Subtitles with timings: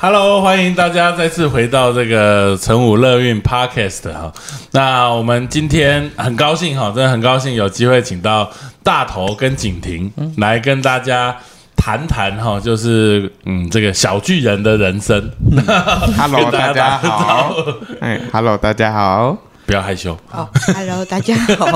[0.00, 4.32] ，Hello，欢迎大家再次回到这个成武乐运 Podcast 哈。
[4.72, 8.50] 那我们今天很高兴哈，真的很高兴有机会请到
[8.82, 11.36] 大头跟景婷来跟大家
[11.76, 15.30] 谈谈哈，就是嗯这个小巨人的人生。
[16.16, 17.54] Hello，大家好。
[18.00, 19.49] 哎，Hello，大家好。
[19.70, 20.18] 不要害羞。
[20.26, 21.66] 好，Hello，大家好。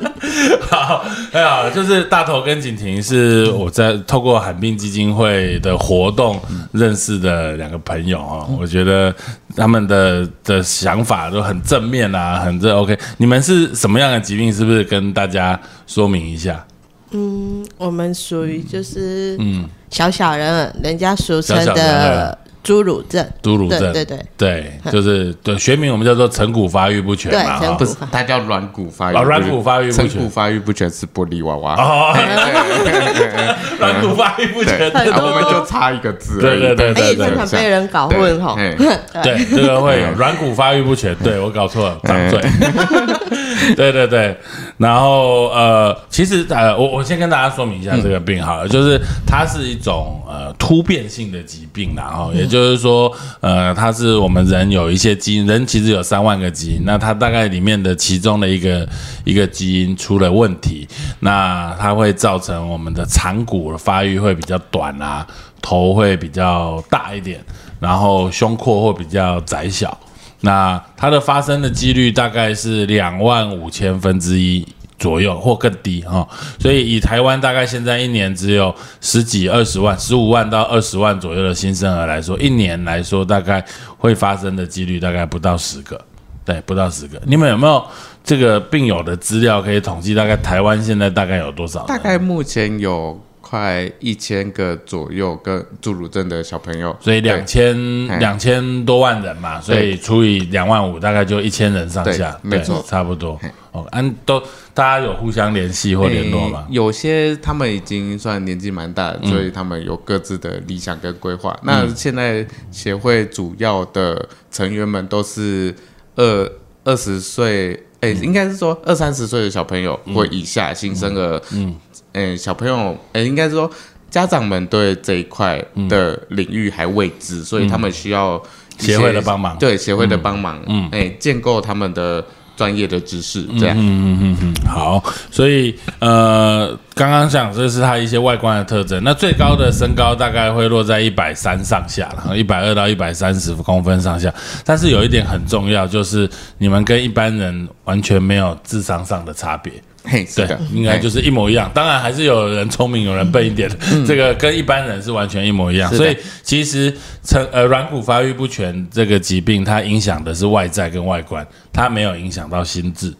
[0.70, 6.40] 好，哎呀，就是大头跟景婷是我在透过罕病基金会的活动
[6.72, 9.14] 认识的两个朋友哦，我觉得
[9.54, 12.98] 他们的的想法都很正面啊，很正 OK。
[13.18, 14.50] 你们是什么样的疾病？
[14.50, 16.64] 是不是跟大家说明一下？
[17.10, 23.24] 嗯我们属于就是嗯，小小人，人家俗称的侏儒症。
[23.42, 24.18] 侏儒症，对对对。
[24.36, 29.16] 对，就是对学名我们叫做成骨发育不全嘛，对成骨不是，它叫软骨发育。
[29.16, 30.08] 哦软骨发育不全。
[30.08, 31.74] 成骨发育不全是玻璃娃娃。
[31.76, 32.12] 哦，
[33.78, 36.74] 软骨发育不全，我们就差一个字对对。
[36.74, 38.56] 对对对被人搞混吼。
[38.56, 38.76] 对
[39.22, 42.40] 对，这个会有软骨发育不全，对我搞错了，长嘴。
[43.76, 43.92] 对。
[43.92, 44.36] 对对，
[44.76, 53.12] 然后呃，其实呃，我我先跟大家说明一下这个病好了，就是它是一种呃突变性的疾病然后，也就就是说
[53.42, 58.88] 呃，它是我们人有一些基因，人其实有三万个基因，那它大概里面的其中的一个
[59.24, 60.88] 一个基因出了问题，
[61.20, 65.26] 那它会造成我们的长骨的发育会比较短啊，
[65.60, 67.38] 头会比较大一点，
[67.78, 69.94] 然后胸廓会比较窄小。
[70.40, 74.66] 那它的发生的几率大概是两万五千分之一
[74.98, 76.28] 左右，或更低哈、哦。
[76.58, 83.64] 所以以台湾大概现在一年只有十几、二十万、十五万到二十万左右的新生儿来说，一年来说大概
[83.98, 86.00] 会发生的几率大概不到十个，
[86.44, 87.20] 对，不到十个。
[87.24, 87.84] 你们有没有
[88.24, 90.14] 这个病友的资料可以统计？
[90.14, 91.84] 大概台湾现在大概有多少？
[91.86, 97.76] 大概目前有快一千个左右跟侏儒症的小朋友，所以两千
[98.10, 102.84] 哎两千多万人嘛，所以除以两万五，大概就一千人上下，对没错。
[102.88, 103.38] 差不多。
[103.70, 104.40] 哦，安都
[104.74, 106.66] 大家有互相联系或联络吗？
[106.68, 106.74] 诶？
[106.74, 111.56] 有些他们已经算年纪蛮大所以他们有各自的理想跟规划。
[111.62, 115.72] 那现在协会主要的成员们都是
[116.16, 116.52] 二
[116.82, 118.22] 二十岁，哎、嗯。
[118.24, 121.76] 应该是说二三十岁的小朋友或以下新生儿，嗯，
[122.16, 123.70] 哎、小朋友，哎、应该说
[124.10, 128.42] 家长们对这一块的领域还未知，所以他们需要
[128.78, 132.24] 协会的帮忙对协会的帮忙，嗯，哎、建构他们的
[132.56, 133.76] 专业的知识，这样。
[133.78, 138.98] 嗯嗯嗯嗯好，所以呃，刚刚讲这是它一些外观的特征。
[139.04, 144.32] 那最高的身高大概会落在一百三上下了，一百二到一百三十公分上下。
[144.64, 149.72] 但是有一点很重要，就是你们跟一般人完全没有智商上的差别。
[150.06, 151.70] 嘿，是对，，应该就是一模一样。
[151.74, 153.76] 当然还是有人聪明，有人笨一点的，
[154.06, 155.92] 这个跟一般人是完全一模一样。
[155.92, 156.94] 所以其实
[157.24, 163.12] 成呃软骨发育不全这个疾病，它影响的是外在跟外观，它没有影响到心智。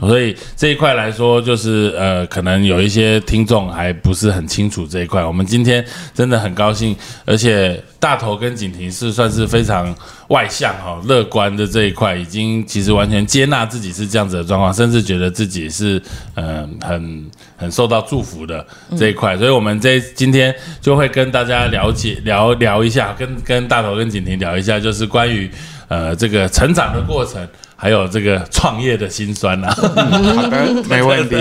[0.00, 5.24] 所以这一块来说，就是呃，可能有一些听众还不是很清楚这一块。
[5.24, 9.94] 我们今天真的很高兴，而且大头跟景婷是算是非常
[10.28, 16.00] 外向哈、乐观的这一块，已经其实完全接纳自己是这样子的状况，甚至觉得自己是
[16.34, 18.64] 嗯、呃很很受到祝福的
[18.96, 19.36] 这一块。
[19.36, 25.50] 所以，我们这今天就会跟大家了解聊聊一下，跟跟大头跟景婷聊一下，就是关于
[25.88, 27.46] 呃这个成长的过程。
[27.74, 31.34] 还有这个创业的辛酸呐、好的， 没问题。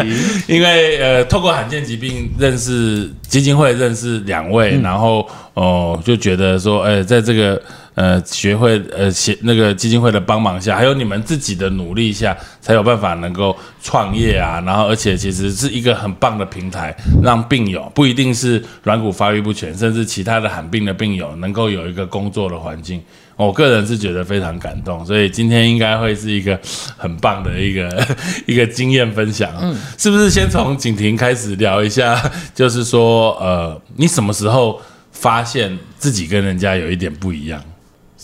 [0.48, 5.24] 因为呃，透过罕见疾病认识基金会认识两位，然后
[5.54, 7.62] 哦、就觉得说，哎、在这个
[7.94, 14.62] 呃学会呃协那个基金会的帮忙下，还有你们自己的努力下，才有办法能够创业啊。
[14.66, 23.02] 然后而且其实是一个很棒的平台，让病友不一定是软骨发育不全，甚至其他的罕病的病友能够有一个工作的环境。
[23.38, 26.60] 我个人是觉得非常感动，所以今天应该会是一个
[26.96, 28.08] 很棒的一个
[28.46, 29.52] 一个经验分享。
[29.60, 32.22] 嗯，是不是先从景婷开始聊一下？
[32.54, 34.80] 就是说，呃，你什么时候
[35.12, 37.60] 发现自己跟人家有一点不一样，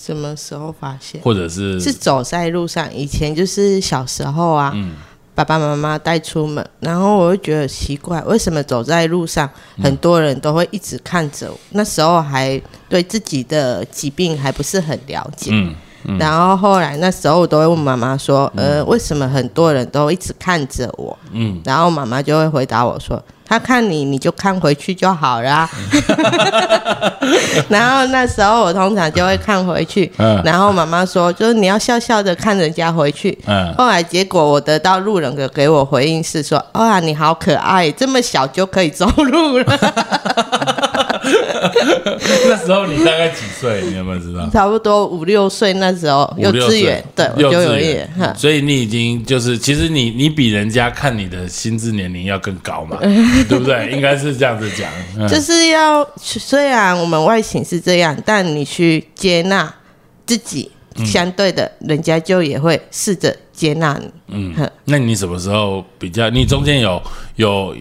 [0.07, 1.21] 什么时候发现？
[1.21, 4.73] 或者是是走在路上，以前就是小时候啊，
[5.35, 9.49] 爸爸妈妈带出门，然后我就觉得奇怪，为什么走在路上
[9.83, 11.59] 很多人都会一直看着我？
[11.71, 15.51] 那时候还对自己的疾病还不是很了解。
[15.53, 15.75] 嗯
[16.19, 21.17] 然后后来那时候我都会问妈妈说，呃，为什么很多人都一直看着我？
[21.33, 25.69] 嗯，然后妈妈就会回答我说，他看你，你就看回去就好啦。
[27.67, 33.37] 然后那时候我通常就会看回去，嗯然后妈妈说，就是你要笑笑的看人家回去。
[33.45, 39.65] 嗯，后来结果我得到路人的给我回应是说，哇，你好可爱，这么小就可以走路了。
[42.49, 43.81] 那时候你大概几岁？
[43.89, 44.49] 你有没有知道？
[44.49, 48.09] 差不多五六岁那时候，幼稚园对，幼稚园。
[48.35, 52.97] 所以你已经就是，其实你你比人家看你的心智年龄要更高嘛，
[53.47, 53.91] 对不对？
[53.91, 54.89] 应该是这样子讲。
[55.17, 59.73] 嗯就是要虽然我们外形是这样，但你去接纳
[60.25, 64.09] 自己，嗯相对的，人家就也会试着接纳你。
[64.29, 66.29] 嗯哼，那你什么时候比较？
[66.29, 67.01] 你中间有
[67.35, 67.75] 有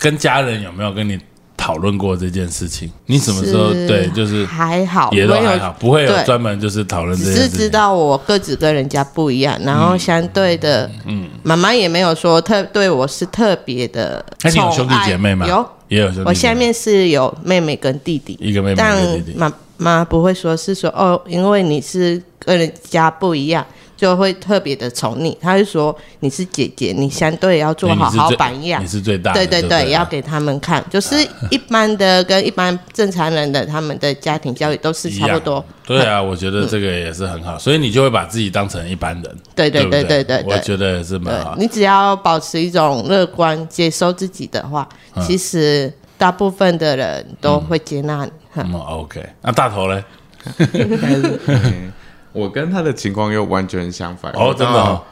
[0.00, 1.18] 跟家人有没有跟你
[1.60, 2.90] 讨论过这件事情？
[3.04, 7.58] 你什么时候对就是还好，也都还好，不会有专门就是讨论这件事情。
[7.58, 14.54] 知道我个子跟人家不一样，然后相对的，嗯，妈妈也没有说特对我是特别的宠爱。
[14.54, 15.46] 那你有兄弟姐妹吗？
[15.46, 16.10] 有，也有。
[16.24, 19.38] 我下面是有妹妹跟弟弟，一个妹妹但一个弟弟。
[19.38, 23.64] 妈妈不会说是说哦，因为你是跟人家不一样，
[24.00, 25.36] 就会特别的宠你。
[25.38, 28.86] 他会说你是姐姐，你相对要做好好因为你是最榜样你。
[28.86, 29.38] 是最大的。
[29.38, 31.16] 对对对，对，要给他们看，就是
[31.50, 35.62] 一般的跟一般正常人的他们的家庭教育都是差不多。
[35.86, 39.38] 对啊，我觉得这个也是很好，所以你就会把自己当成一般人。
[39.54, 40.42] 对对不对对对。
[40.46, 41.54] 我觉得也是蛮好。
[41.58, 48.30] 你只要保持一种乐观，接受自己的话，嗯其实大部分的人都会接纳你。
[48.50, 49.22] 哈嗯，OK。
[49.42, 50.02] 那大头嘞？
[52.34, 54.30] 嗯我跟他的情况又完全相反。
[54.32, 55.02] 哦真的哦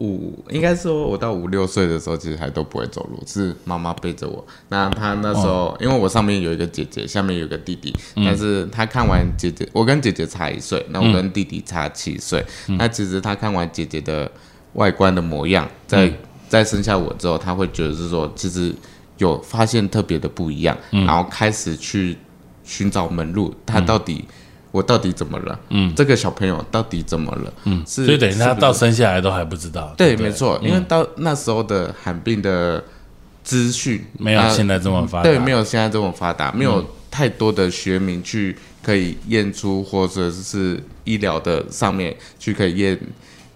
[0.00, 4.46] 五，应该说我到五六岁的时候，其实还都不会走路，是妈妈背着我。
[4.68, 12.44] 那他那时候，因为我上面有一个姐姐，下面有一个弟弟，但是他看完姐姐，我跟姐姐差一岁，那我跟弟弟差七岁。
[12.78, 14.30] 那其实他看完姐姐的
[14.74, 16.12] 外观的模样，在、
[16.48, 18.72] 在生下我之后，他会觉得是说，其实
[19.16, 22.16] 有发现特别的不一样，然后开始去
[22.62, 24.24] 寻找门路，他到底、
[24.78, 25.58] 我到底怎么了？
[25.70, 27.52] 嗯，这个小朋友到底怎么了？
[27.64, 29.92] 嗯，是所以等于他到生下来都还不知道。
[29.96, 32.84] 对，不没错，因为到那时候的罕病的
[33.42, 35.24] 资讯啊没有现在这么发达。
[35.24, 42.96] 对，没有现在这么发达，没有太多的学名去可以验出，或者是医疗的上面去可以验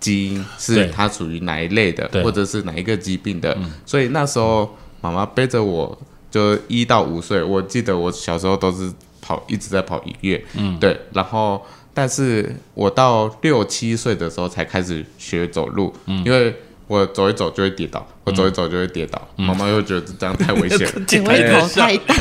[0.01, 3.57] 基因是它属于哪一类的，或者是哪一个疾病的。
[3.87, 4.69] 所以那时候
[5.01, 5.97] 妈妈背着我，
[6.33, 8.93] 就一到五岁，我记得我小时候都是
[9.23, 11.65] 跑，一直在跑一月，嗯，对，然后。
[11.95, 15.93] 但是我到六七岁的时候才开始学走路，
[16.25, 20.87] 因为我走一走就会跌倒，我走一走就会跌倒，妈妈又觉得这样太危险。
[20.89, 22.15] 了，因为头太大，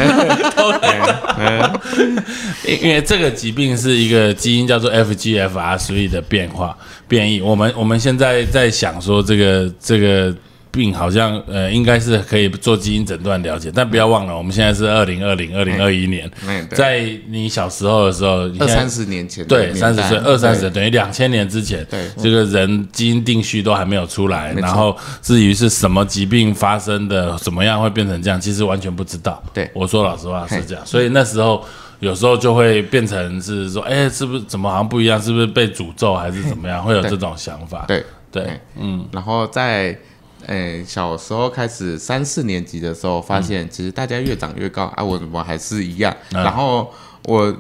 [2.66, 6.78] 因 因为这个疾病是一个基因叫做 FGFR 所以的变化
[7.08, 7.40] 变异。
[7.40, 10.36] 我们我们现在在想说，这个这个
[10.72, 16.32] 病好像呃应该是可以做基因诊断了解，但不要忘了，我们现在是二零二零二零二一年，
[16.72, 20.70] 在你小时候的时候，二三十年前对，三十岁，二三十对。
[20.72, 22.08] 等于两千年之前，对。
[22.18, 29.44] 这个人基因定序都还没有出来，然后至于是什么疾病发生的，怎么样会变成这样，其实完全不知道。
[29.54, 29.70] 对。
[29.74, 31.64] 我说老实话是这样，所以那时候
[32.00, 35.22] 有时候就会变成是说，哎，是不是怎么好像不一样？
[35.22, 36.82] 是不是被诅咒还是怎么样？
[36.84, 37.84] 会有这种想法。
[37.88, 38.04] 对。
[38.32, 39.94] 对，嗯，然后在
[40.48, 46.16] 诶小时候开始三四年级的时候，发现其实大家越长越高啊，我怎么还是一样？
[46.34, 46.44] 嗯。
[46.44, 46.92] 然后
[47.26, 47.56] 我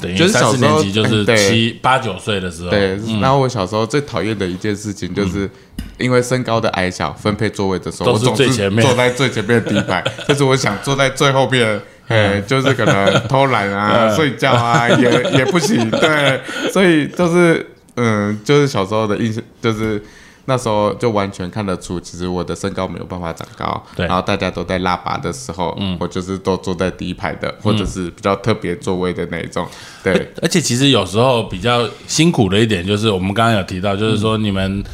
[0.00, 1.36] 等于就是三四小时候年级就是对。
[1.36, 5.50] 七八九岁的时候，对，然后我小时候最讨厌的一件事情就是。
[5.96, 8.48] 因为身高的矮小，分配座位的时候，我总是
[8.82, 14.16] 坐在最前面的第一排， 但是我想坐在最后边，哎，就是可能偷懒啊、 嗯。
[14.16, 16.40] 睡觉啊，也也不行，对，
[16.72, 20.02] 所以就是嗯，就是小时候的印象，就是
[20.46, 24.06] 那时候就完全看得出，其实我的身高没有办法长高，对。
[24.06, 29.66] 然后大家都在拉拔的时候，我就是都坐在第一排的，或者是比较特别座位的那一种，
[30.02, 34.84] 对，而且其实有时候比较辛苦的一点，就是我们刚刚有提到，就是说你们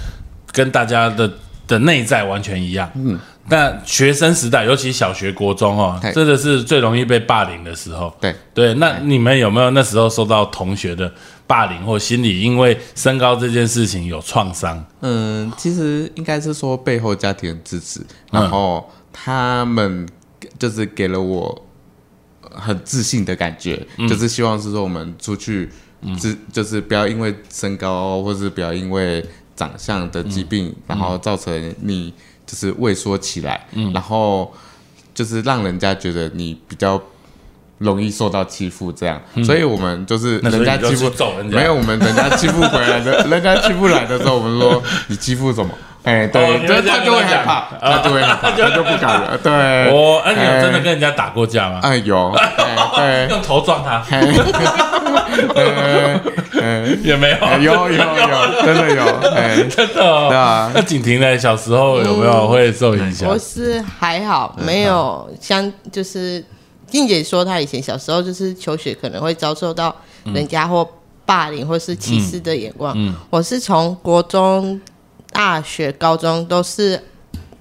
[0.53, 1.31] 跟大家的
[1.67, 2.91] 的内在完全一样。
[2.95, 3.19] 嗯，
[3.51, 8.15] 但学生时代，尤其小学、国中哦，对真的是最容易被霸凌的时候。
[8.21, 11.13] 对，对，那你们有没有那时候受到同学的
[11.49, 14.83] 霸凌，或心理因为身高这件事情有创伤？
[15.01, 20.09] 嗯，其实应该是说背后家庭的支持，然后他们
[20.57, 21.67] 就是给了我
[22.53, 25.69] 很自信的感觉，就是希望是说我们出去，
[26.17, 29.25] 只就是不要因为身高，或是不要因为
[29.57, 32.15] 长相的疾病，然后造成你。
[32.51, 33.93] 就是畏缩起来，嗯。
[33.93, 34.53] 然后
[35.15, 37.01] 就是让人家觉得你比较
[37.79, 41.57] 容易受到欺负，这样，所以我们就是人家欺负去揍人家。
[41.57, 45.71] 没有我们人家欺负回来的， 人家欺负来的时候，我们说你欺负什么？
[46.03, 49.53] 哎，哦对，他就会讲害怕，他就会害怕，他就不敢了， 对。
[49.91, 51.81] 哦，那你有真的哎跟人家打过架吗？
[51.83, 52.33] 哎有，
[52.97, 54.21] 对 用头撞他对，
[55.55, 56.21] 哎
[56.61, 59.05] 哎也没有，哎有有有，真的有，
[59.35, 60.27] 哎，真的哦。
[60.29, 61.37] 对啊那景婷呢？
[61.39, 63.39] 小时候有没有会受影响我？
[63.39, 66.43] 是还好，没有像就是
[66.87, 70.87] 静姐说，她以前小时候就是求学可能会遭受到人家或
[71.25, 72.93] 霸凌或是歧视的眼光。
[72.97, 74.81] 嗯我是从国中、
[75.33, 77.03] 大学、高中都是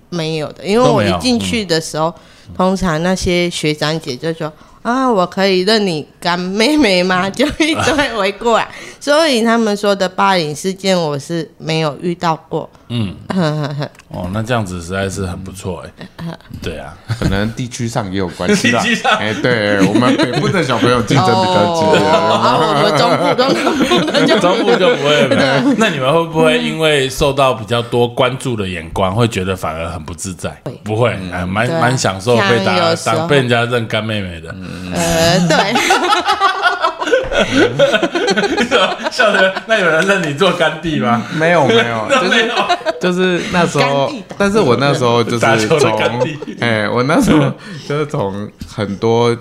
[0.09, 2.13] 没有的，因为我一进去的时候，
[2.55, 4.51] 通常那些学长姐就说。
[4.81, 7.29] 啊，我可以认你干妹妹吗？
[7.29, 8.65] 就一直会围过来，
[8.99, 12.69] 所以他们说的霸凌事件，我是没有遇到过。
[12.89, 13.15] 嗯，
[14.09, 16.37] 哦，那这样子实在是很不错哎。
[16.61, 19.11] 对啊，可能地区上也有关系啦 地区上。
[19.13, 22.39] 哎，对我们北部的小朋友竞争比较激烈哦，啊。
[22.39, 25.63] 啊，我们中部、中部 中部就不会了。
[25.77, 30.49] 那你们会不会因为受到比较多关注的眼光，会觉得反而很不自在？
[30.83, 34.49] 不会，哎，蛮蛮享受被大家被人家认干妹妹的。
[34.95, 35.73] 呃，对，
[39.11, 41.23] 笑的，那有人认你做干弟吗？
[41.37, 42.55] 没有没有， 就是没有。
[42.99, 45.99] 就是那时候但是我那时候就是从
[46.59, 47.51] 哎，我那时候
[47.87, 49.35] 就是从很多。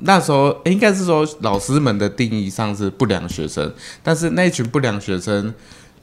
[0.00, 5.54] 那时候应该是说老师们的定义上是不良学生，但是那一群不良学生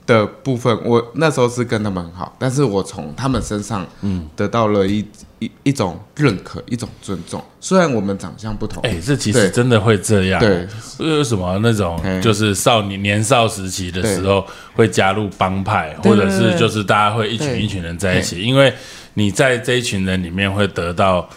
[0.08, 5.06] 的部分，我那时候是跟他们很好，但是我从他们身上嗯得到了一
[5.38, 7.40] 一一种认可，一种尊重。
[7.62, 10.40] 虽然我们长相不同，哎，这其实真的会这样。
[10.40, 10.68] 对，
[11.00, 18.74] 为什么那种哎就是少年年少时期的时候会加入帮派，或者是就是大家会一群一群人在一起，因为
[19.16, 21.28] 你在这一群人里面会得到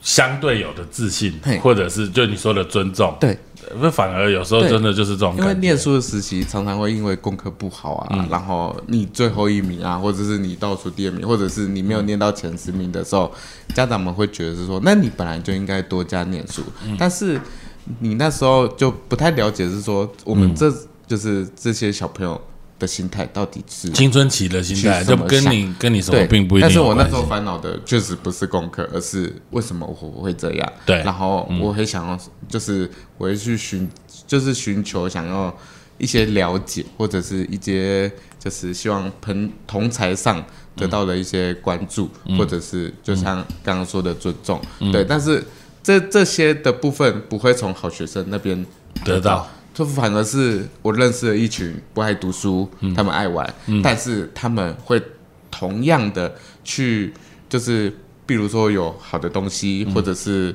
[0.00, 3.14] 相对有的自信，或者是就你说的尊重。
[3.20, 3.36] 对，
[3.80, 5.54] 那反而有时候真的就是这种因为。
[5.54, 13.30] 念书的时期常常会因为功课不好啊，然后你最后一名啊，或者是你倒数第二名，或者是你没有念到前十名的时候，
[13.74, 16.62] 家长们会觉得是说，那你本来就应该多加念书，
[16.98, 17.38] 但是
[18.00, 20.72] 你那时候就不太了解是说，我们这
[21.06, 22.40] 就是这些小朋友
[22.78, 30.72] 的心态到底是青春期的心态，就跟你跟你什么，并不一定但是我那时候烦恼的确实不是功课，而是为什么我会这样。
[30.86, 32.18] 对嗯然后我会想要，
[32.48, 33.88] 就是我会去寻，
[34.26, 35.56] 就是寻求想要
[35.96, 40.44] 一些了解，或者是一些就是希望朋同才上
[40.76, 42.38] 得到的一些关注，嗯。
[42.38, 44.60] 或者是就像刚刚说的尊重。
[44.92, 45.44] 对，但是
[45.88, 48.66] 这这些的部分不会从好学生那边
[49.06, 49.48] 得到。
[49.72, 55.02] 这反而是我认识了一群不爱读书，他们爱玩，但是他们会
[55.50, 57.14] 同样的去，
[57.48, 57.90] 就是
[58.26, 60.54] 比如说有好的东西，或者是。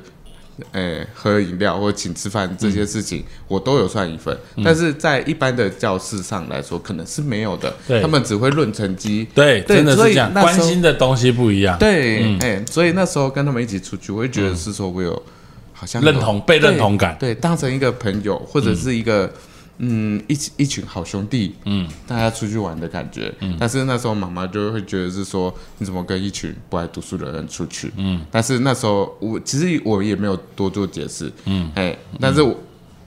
[0.72, 7.74] 呃，喝饮料或者请吃饭这些事情，我都有算一份，但是在一般的教室上来说，可能是没有的。
[7.88, 9.28] 对他们只会论成绩。
[9.34, 11.78] 对，对真的是这样，关心的东西不一样。
[11.80, 15.20] 对，哎、所以那时候跟他们一起出去，我会觉得是说我有
[15.74, 19.32] 好像有认同被认同感对，对，当成一个朋友或者是一个
[19.78, 23.34] 嗯一起一群好兄弟，嗯，大家出去玩的感觉。
[23.40, 27.92] 嗯，但是那时候妈妈就会觉得是说你怎么跟一群不爱读书的人出去？
[27.98, 32.56] 嗯，但是那时候我其实我也没有多做解释，嗯，哎，但是我，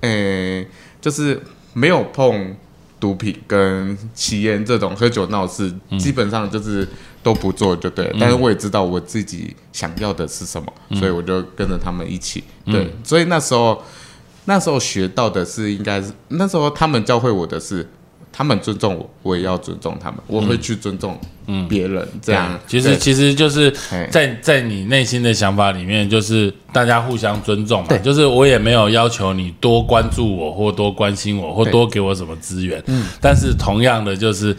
[0.00, 0.66] 哎，
[1.00, 1.40] 就是
[1.72, 2.56] 没有碰。
[2.98, 6.88] 毒品跟吸烟这种喝酒闹事，基本上就是
[7.22, 8.16] 都不做就对了。
[8.18, 12.42] 但是我也知道我自己想要的是什么，所以我就跟着他们一起。
[12.64, 13.82] 对，所以那时候
[14.46, 17.86] 那时候学到的是，应该是那时候他们教会我的是，
[18.32, 21.18] 他们尊重我，我也要尊重他们，我会去尊重
[21.68, 22.08] 别人。
[22.22, 27.98] 这样，其实其实就是哎在在你内心的想法里面，就是大家互相尊重嘛。
[27.98, 32.82] 就是我也没有要求你多关注我，或多关心我，或多给我什么资源。
[32.86, 34.56] 嗯，但是同样的，就是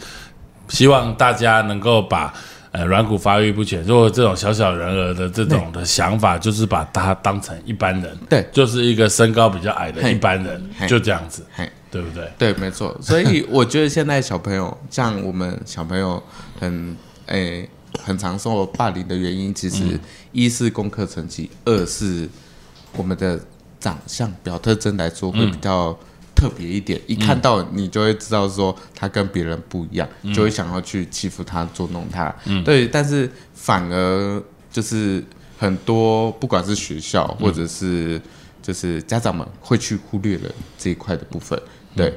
[0.68, 2.32] 希望大家能够把。
[2.78, 12.30] 呃，软骨发育不全，如果这种小小人儿的这种的想法，就是把他当成一般人，对就是一个身高比较矮的一般人，就这样子，嘿对不对？
[12.38, 12.96] 对，没错。
[13.02, 16.22] 所以我觉得现在小朋友，像我们小朋友
[16.60, 17.68] 很诶、
[18.00, 19.98] 很常受霸凌的原因，其实
[20.30, 22.28] 一是功课成绩，二是
[22.92, 23.40] 我们的
[23.80, 25.98] 长相表特征来说会比较
[26.38, 32.32] 特别一点，一看到你就会知道说他跟别人不一样，就会想要去欺负他、捉弄他。
[32.64, 34.40] 对，但是反而
[34.70, 35.24] 就是
[35.58, 38.20] 很多不管是学校或者是
[38.62, 41.60] 就是家长们会去忽略了这一块的部分。
[41.96, 42.16] 对，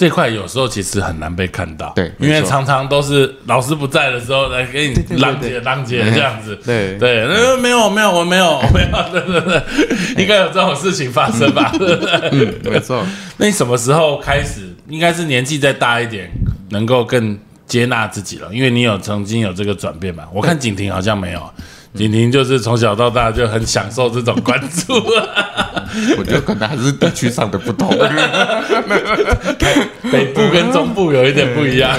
[0.00, 5.50] 这块有时候其实很难被看到，对因为常常都是老师不在的时候来给你对对浪对。
[5.50, 6.96] 姐浪姐这样子，对。
[6.96, 12.72] 对，呃，没有没有我没有 我没有，对对对，应该有这种事情发生吧，对不对？
[12.72, 13.04] 没错。
[13.36, 14.74] 那你什么时候开始？
[14.88, 16.30] 应该是年纪再大一点，
[16.70, 20.24] 能够更接纳自己了，因为你有曾经有这个转变嘛。
[20.32, 21.50] 我看景婷好像没有，
[21.94, 24.94] 景婷就是从小到大就很享受这种关注。
[26.16, 27.88] 我觉得可能还是地区上的不同。
[30.12, 31.98] 北部跟中部有一点不一样。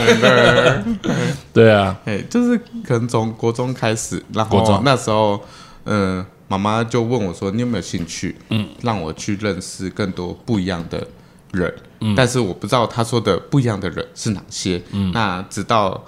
[1.53, 5.41] 对啊，哎，就是可能从国中开始，然后那时候，
[5.85, 8.35] 嗯，妈妈就问我说：“你有没有兴趣？
[8.49, 11.05] 嗯，让我去认识更多不一样的
[11.51, 14.81] 人。”嗯，但是我不知道她说的不一样的人是哪些。
[14.91, 16.01] 嗯，那直到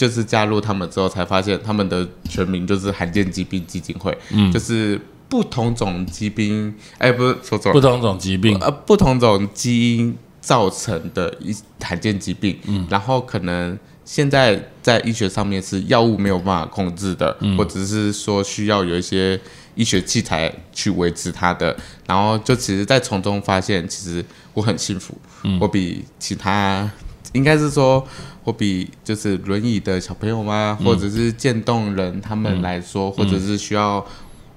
[0.00, 4.16] 就是加入他们之后，才发现他们的全名就是罕见疾病基金会。
[4.30, 7.74] 嗯，就是不同种疾病，哎，不是说错了。
[7.74, 19.38] 不，同种疾病，呃，不同种基因造成的一罕见疾病，嗯，然后可能现在在医学上面是药物没有办法控制的，或者是说需要有一些
[19.74, 21.76] 医学器材去维持它的，
[22.06, 25.58] 然后就其实，在从中发现，其实我很幸福，嗯。
[25.60, 26.90] 我比其他
[27.34, 28.02] 应该是说。
[28.44, 34.04] 我比就是轮椅的小朋友吗，或者是渐冻人他们来说，或者是需要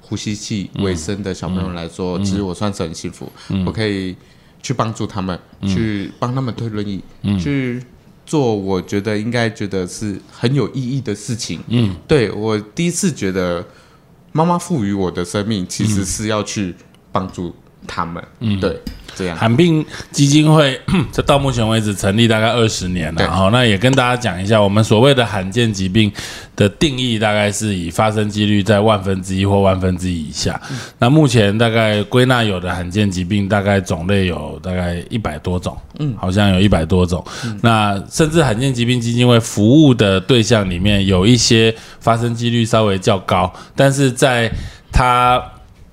[0.01, 3.31] 呼吸器为生的小朋友来说，其实我算是很幸福，
[3.65, 4.15] 我可以
[4.61, 5.37] 去帮助他们，
[5.67, 7.03] 去帮他们推轮椅，
[7.39, 7.83] 去
[8.25, 11.59] 做我觉得应该觉得是很有意义的事情。
[11.67, 13.65] 嗯，对我第一次觉得
[14.31, 16.73] 妈妈赋予我的生命，其实是要去
[17.11, 17.53] 帮助
[17.87, 18.23] 他们。
[18.39, 18.79] 嗯，对，
[19.15, 19.37] 这样。
[19.37, 20.79] 罕病基金会
[21.11, 26.11] 这到目前为止成立大概二十年了，对好，那也跟大家讲一下，我们所谓的罕见疾病
[26.55, 30.59] 的定义，大概是以发生几率在万分之一或万分之一以下。
[30.99, 37.23] 那目前大概归纳有的罕见疾病，大概种类有大概一百多种，嗯，好像有一百多种。
[37.61, 44.51] 那甚至罕见疾病基金会服务的对象里面，有一些发生几率稍微较高，但是在
[44.91, 45.41] 它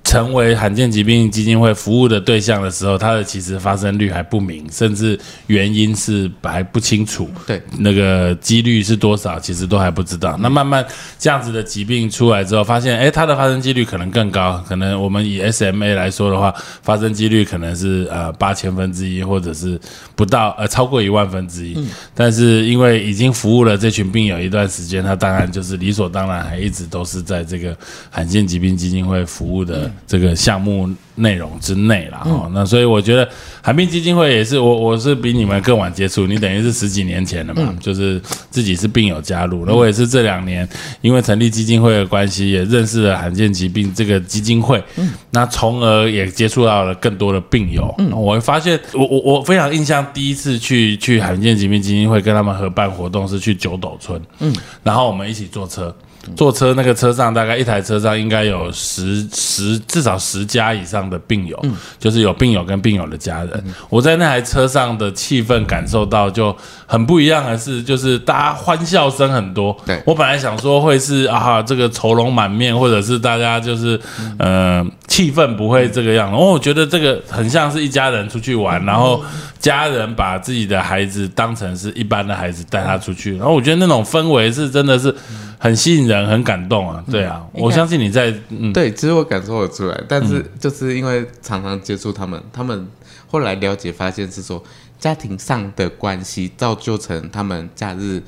[0.02, 7.30] 成为罕见疾病基金会服务的对象的时候，它的其实发生率还不明，甚至原因是还不清楚。
[7.46, 10.36] 对，那个几率是多少，其实都还不知道。
[10.40, 10.84] 那慢慢
[11.18, 14.62] 这样子的疾病出来之后，发现哎，它的发生几率可能更高。
[14.68, 19.80] 可能我们以 SMA 来说的话，发生几率可能是呃八千分之一，或者是
[20.16, 21.74] 不到呃超过一万分之一。
[21.76, 27.76] 嗯但是因为已经服务了这群病友一段时间，他当然就是理所当然，还一直都是在这个
[28.10, 32.22] 罕见疾病基金会服务的这个项目内容之内啦。
[32.24, 33.28] 哦，那所以我觉得
[33.62, 40.68] 罕病基金会也是我我是比你们更晚接触，你等于是十几年前的嘛，就是自己是病友加入，那我也是这两年
[41.00, 44.82] 因为成立基金会的关系，也认识了罕见疾病这个基金会，
[45.30, 47.94] 那从而也接触到了更多的病友。
[48.12, 55.94] 我会发现，我我我非常印象，第一次去去罕见疾病基金会跟他们合办活动是去九斗村，嗯，然后我们一起坐车。
[56.36, 61.58] 坐车那个车上大概一台车上应该有十十至少十家以上的病友，
[61.98, 63.64] 就是有病友跟病友的家人。
[63.88, 66.54] 我在那台车上的气氛感受到就
[66.86, 69.76] 很不一样的是，就是大家欢笑声很多。
[69.86, 73.98] 对我本来想说会是啊这个愁容满面，或者是大家就是
[74.38, 76.36] 呃气氛不会这个样子。
[76.36, 79.20] 哦，我觉得这个很像是一家人出去玩，然后
[79.58, 85.12] 家人把自己的孩子当成是一般的孩子带他出去，然后我觉得那种氛围是真的是
[85.58, 87.02] 很吸引人，很感动啊。
[87.10, 92.86] 对啊，我相信你在嗯对，其实我感受得出来，但是就是因为常常接触他们，他们
[93.26, 94.62] 后来了解发现是说
[94.96, 98.22] 家庭上的关系造就成他们假日，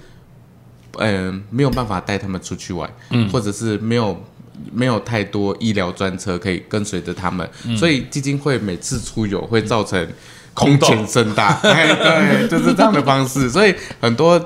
[0.99, 4.21] 嗯、没有办法带他们出去玩，嗯，或者是没有。
[4.72, 10.07] 没有太多医疗专车可以跟随着他们，所以基金会每次出游会造成
[10.55, 13.48] 空前盛大， 哎，对，就是这样的方式。
[13.48, 14.38] 所以很多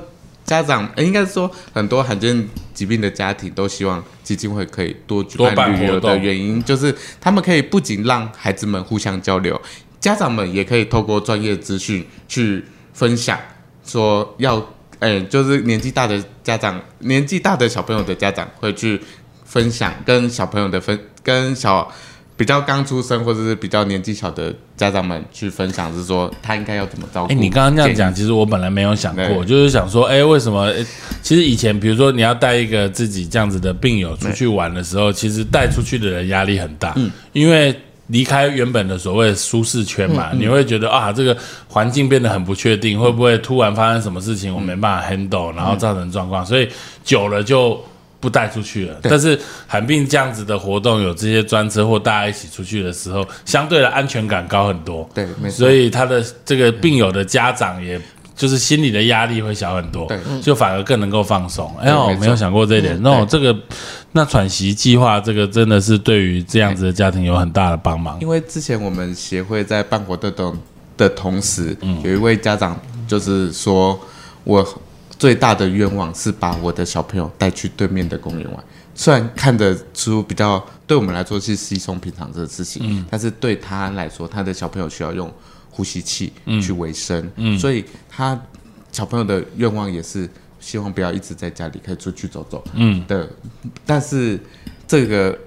[0.44, 9.60] 家长，呃应该说很多罕见疾病的家庭都希望基金会可以多举多办办旅游的原因，就是他们可以不仅让孩子们互相交流，
[9.98, 13.36] 家长们也可以透过专业资讯去分享，
[13.84, 14.64] 说要，
[15.00, 19.00] 哎、就是年纪大的家长，年纪大的小朋友的家长会去
[19.46, 21.90] 分享，跟小朋友的分，跟小
[22.36, 27.32] 比较刚出生或者是比较年纪小的家长们去分享，是说他应该要怎么照顾。
[27.32, 30.64] 哎、你刚刚这样讲，其实我本来没有想过，就是想说，哎、为什么？
[30.64, 30.84] 诶
[31.22, 37.74] 其实以前，比如说你要带一个自己这样子的病友出去玩的时候，其实带出去的人压力很大，嗯因为
[38.08, 46.68] 离开原本的所谓舒适圈嘛，嗯你会觉得啊，这个环境变得很不确定，会不会突然发生什么事情，我没办法 handle，然后造成状况，所以
[47.02, 47.82] 久了就
[48.20, 48.96] 不带出去了。
[49.02, 55.08] 但是罕病这样子的活动，有这些专车或大家一起出去的时候，相对的安全感高很多。
[55.14, 55.70] 对，没错所。
[55.70, 58.00] 以他的这个病友的家长也。
[58.36, 61.74] 就是心理的压力会小很多，对就反而更能够放松。
[61.80, 63.00] 哎呦，没错我没有想过这一点。
[63.00, 63.56] 那我这个
[64.12, 68.20] 那喘息计划，这个真的是对于这样子的家庭有很大的帮忙。
[68.20, 70.52] 因为之前我们协会在办活动的
[70.98, 71.74] 的同时，
[72.04, 73.98] 有一位家长就是说，
[74.44, 74.62] 我
[75.18, 78.64] 最大的愿望是把我的小朋友带去对面的公园玩。
[78.94, 85.32] 虽然看得出比较对我们来说是稀松平常的事情，但是对他来说，他的小朋友需要用
[85.70, 88.40] 呼吸器去维生，所以他
[88.90, 90.28] 小朋友的愿望也是
[90.60, 92.64] 希望不要一直在家里，可以出去走走。
[92.72, 93.04] 嗯。
[93.06, 93.28] 的，
[93.84, 94.40] 但是
[94.88, 95.38] 这个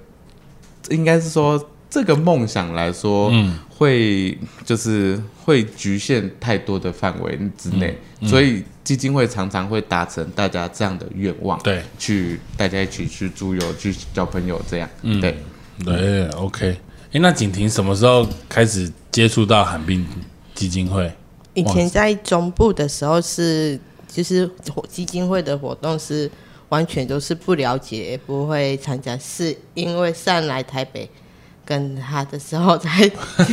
[0.91, 3.57] 应该是说这个梦想来说，嗯。
[3.79, 8.27] 会就是会局限太多的范围之内，嗯。
[8.27, 15.37] 所以基金会常常会达成大家这样的愿望，对，去大家一起去出游、去交朋友这样，嗯对。
[15.85, 16.75] 对，OK。
[17.11, 20.03] 哎，那景婷什么时候开始接触到罕病
[20.55, 21.13] 基金会？
[21.53, 24.49] 以前在中部的时候是，就是
[24.87, 26.27] 基金会的活动是
[26.69, 31.07] 完全都是不了解，也不会参加，是因为上来台北
[31.69, 33.03] 跟他的时候才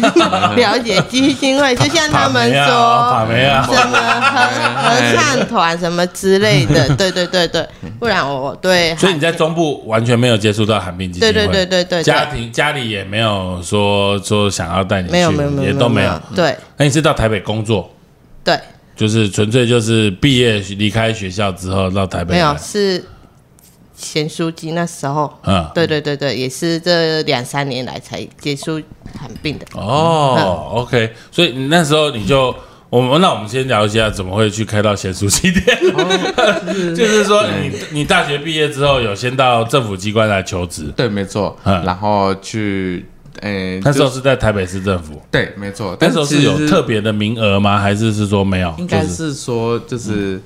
[0.56, 3.26] 了解基金会， 就像他们说
[3.66, 7.68] 什么合合唱团什么之类的， 对对对对，
[8.00, 12.02] 不然我对所以你在中部完全没有接触到寒冰基金会，对对对对对对。
[12.02, 16.18] 家庭家里也没有说说想要带你去，没有没有没有也都没有。
[16.34, 16.56] 对。
[16.78, 17.94] 那你是到台北工作，
[18.42, 18.58] 对，
[18.96, 23.04] 就是纯粹就是毕业离开学校之后到台北没有，是
[23.96, 28.80] 贤书记那时候，嗯，对对对对，也是这两三年来才结束
[29.18, 29.66] 罕病的。
[29.74, 32.54] 哦，OK，所以你那时候你就。
[32.88, 35.76] 我们那我们先聊一下怎么会去开到咸酥鸡店，
[36.94, 41.54] 就是说你你大学毕业之后有先到政府机关来求职，对，没错。
[41.64, 43.04] 嗯然后去，
[43.40, 45.96] 诶、那时候是在台北市政府，对，没错。
[46.00, 47.76] 那时候是有特别的名额吗？
[47.76, 48.72] 还是是说没有？
[48.78, 50.42] 应该是说就是，嗯，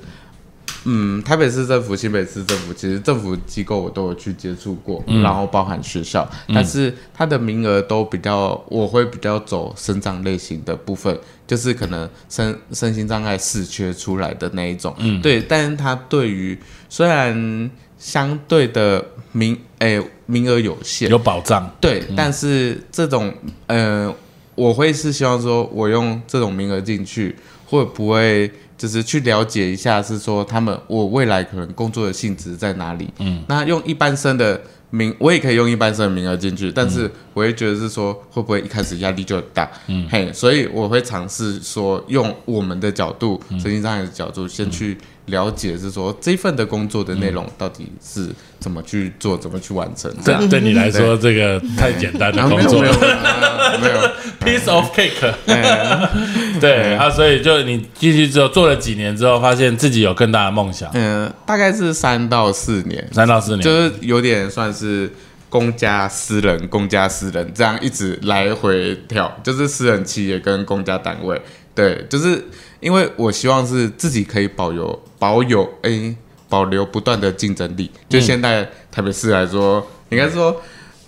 [1.23, 5.21] 台北市政府、新北市政府，其实政府机构我都有去接触过，嗯。
[5.21, 16.57] 然后包含学校，但是它的名额都比较，我会比较走生长类型的部分，就是可能身身心障碍视缺出来的那一种，嗯，对，但是它对于
[16.89, 23.31] 虽然相对的名，诶、名额有限，有保障，对，但是这种
[23.67, 24.11] 呃，
[24.55, 27.35] 我会是希望说，我用这种名额进去，
[27.67, 33.07] 会不会就是去了解一下，是说他们我未来可能工作的性质在哪里？
[33.19, 39.69] 嗯，那用一般生的名，我也可以用一般生的名额进去，但是我会觉得是说，会不会一开始压力就很大？
[39.85, 48.27] 嗯，嘿，所以我会尝试说，用我们的角度，身心障碍的角度，先去了解，是说这份的工作的内容到底是
[48.59, 50.11] 怎么去做，怎么去完成？
[50.23, 50.41] 这样。
[50.41, 53.99] 对对你来说这个太简单的然后工作没有没有呃没有，，
[54.41, 55.33] piece of cake。
[56.59, 65.11] 对啊，所以就你进去之后做了几年之后，发现自己有更大的梦想，嗯，大概是三到四年，三到四年，就是有点算是
[65.49, 71.41] 公家私人、公家私人这样一直来回跳，就是私人企业跟公家单位。
[71.73, 72.43] 对，就是
[72.81, 76.13] 因为我希望是自己可以保有保有诶、
[76.49, 77.89] 保留不断的竞争力。
[78.09, 80.61] 就现在台北市来说，应该说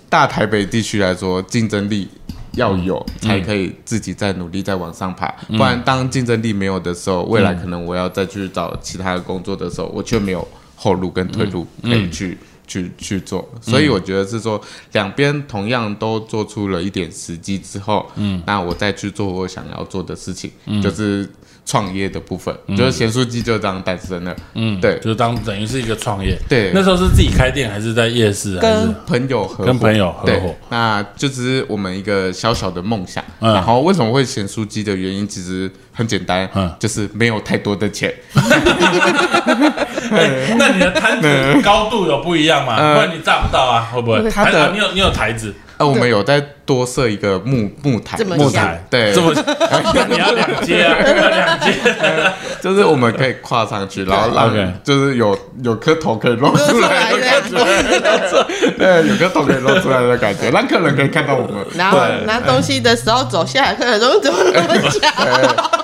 [0.08, 2.08] 大台北地区来说，竞争力。
[2.56, 13.50] 要有才可以自己再努力再往上爬，不然当竞争力没有的时候，未来可能我要再去找其他的工作的时候，我却没有后路跟退路可以去、去去做。
[13.60, 21.28] 所以我觉得是说，两边同样都做出了一点时机之后，嗯，那我再去做我想要做的事情，就是
[21.65, 24.36] 创业的部分，就是咸酥鸡就这样诞生了。
[24.54, 26.38] 嗯，对就是当等于是一个创业。
[26.49, 28.60] 对那时候是自己开店还是在夜市？
[28.60, 33.23] 还是跟朋友合伙，跟朋友合伙对，那就只是我们一个小小的梦想。
[33.39, 38.13] 嗯然后为什么会咸酥鸡的原因，其实很简单，嗯就是没有太多的钱。
[40.12, 42.76] 哎那你的摊子高度有不一样吗？
[42.78, 44.30] 呃不然你炸不到啊，会不会？
[44.30, 49.34] 它的还你有你有台子，呃，我们有再多设一个木木台，这么木像台，对这么
[50.10, 51.73] 你要两阶啊， 要两阶。
[52.62, 57.58] 就是我们可以跨上去，然后让就是有有颗头可以露出来的感觉，
[58.78, 61.65] 对，有颗头可以露出来的感觉，让客人可以看到我们。
[61.76, 64.99] 然后拿东西的时候走下来，客人说怎么那么小？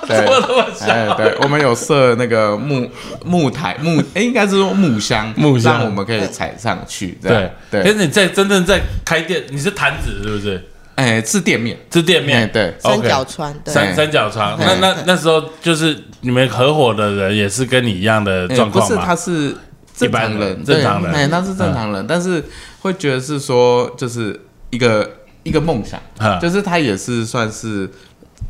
[0.07, 2.89] 对我那么小哎，对，我们有设那个木
[3.25, 7.17] 木台木，哎，应该是说木箱，木箱让我们可以踩上去。
[7.21, 10.63] 对，可对，是你在真正在开店，你是坛子是不是？
[10.99, 12.39] 哎，是店面，是店面。
[12.39, 14.57] 哎，对，三角窗，对，三三角窗。
[14.59, 19.03] 那那那时候就是你们合伙的人也是跟你一样的哎不是，状况吗？
[19.05, 19.55] 他是
[19.95, 21.21] 正常人，正常人对。
[21.21, 22.43] 哎，他是正常人，但是
[22.81, 24.38] 会觉得是说，就是
[24.71, 25.09] 一个
[25.43, 26.38] 一个梦想，嗯。
[26.41, 27.89] 就是他也是算是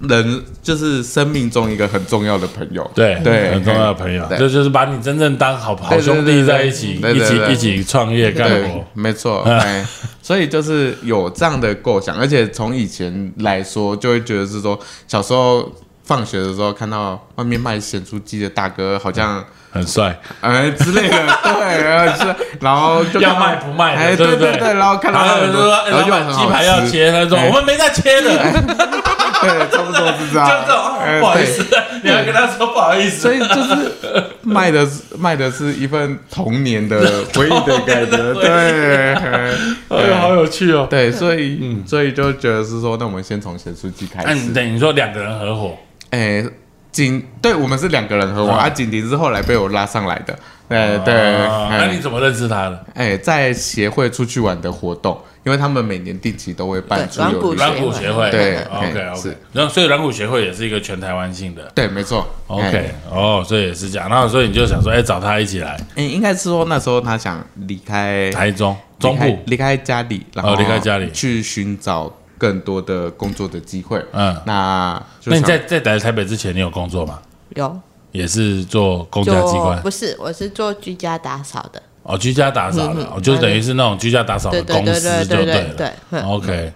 [0.02, 4.38] 人，就是生命中一个很重要的朋友，对对，很重要的朋友，对。
[4.38, 9.45] 这就是把你真正当好好兄弟在一起，一起一起创业干活，，没错，
[10.21, 15.69] 所以就是有这样的构想，而且从以前来说，就会觉得是说，小时候
[16.04, 24.38] 放学的时候看到外面卖咸酥鸡的大哥，好像很帅，哎之类的，对，然后是，然后就要卖不卖，哎，对对？
[24.38, 27.47] 对对，然后看到然后就说，然后就很老板鸡排要，切，他说哎。
[27.47, 28.30] 我们没在切的，
[29.41, 31.63] 对，差不多是这就样，不好意思，
[32.04, 33.34] 你要跟他说不好意思所。
[33.34, 33.93] 以就是
[34.41, 36.99] 卖的是卖的是一份童年的
[37.36, 39.54] 回忆的感觉，对， 哎
[39.89, 40.88] 哎呦，好有趣哦！
[40.89, 44.49] 对，所以所以就觉得是说，那我们先从写书记开始。
[44.52, 45.78] 等于说两个人合伙，
[46.12, 46.43] 哎，
[46.91, 51.13] 景对我们是两个人合伙，嗯啊，景迪是后来被我拉上来的，对对。
[51.45, 52.86] 哦那哎你怎么认识他的？
[52.95, 55.17] 哎，在协会出去玩的活动，
[55.49, 59.38] 因为他们每年定期都会办软骨软，骨协会，对，OK 哎 OK。
[59.51, 62.27] 然后所以软骨协会也是一个全台湾性的对，没错。
[62.47, 64.07] 哎，OK，哦，所以也是这样。
[64.07, 73.99] 然后所以你就想说，哎，找他一起来哎，应该是说那时候他想离开台中中部，离开家里，然后哦离开家里去寻找更多的工作的机会。
[74.12, 74.39] 嗯。
[74.45, 77.19] 那那你在在来台北之前，你有工作吗？
[77.55, 77.75] 有
[78.12, 85.73] 也是做公就家机关不是，我是做居家打扫的，哦，居家打扫的嗯，哦，就等于是那种居家打扫的公司就对了。
[85.75, 86.73] 对 OK，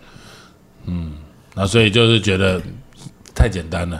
[0.85, 1.13] 嗯，
[1.55, 2.61] 那所以就是觉得
[3.33, 3.99] 太简单了，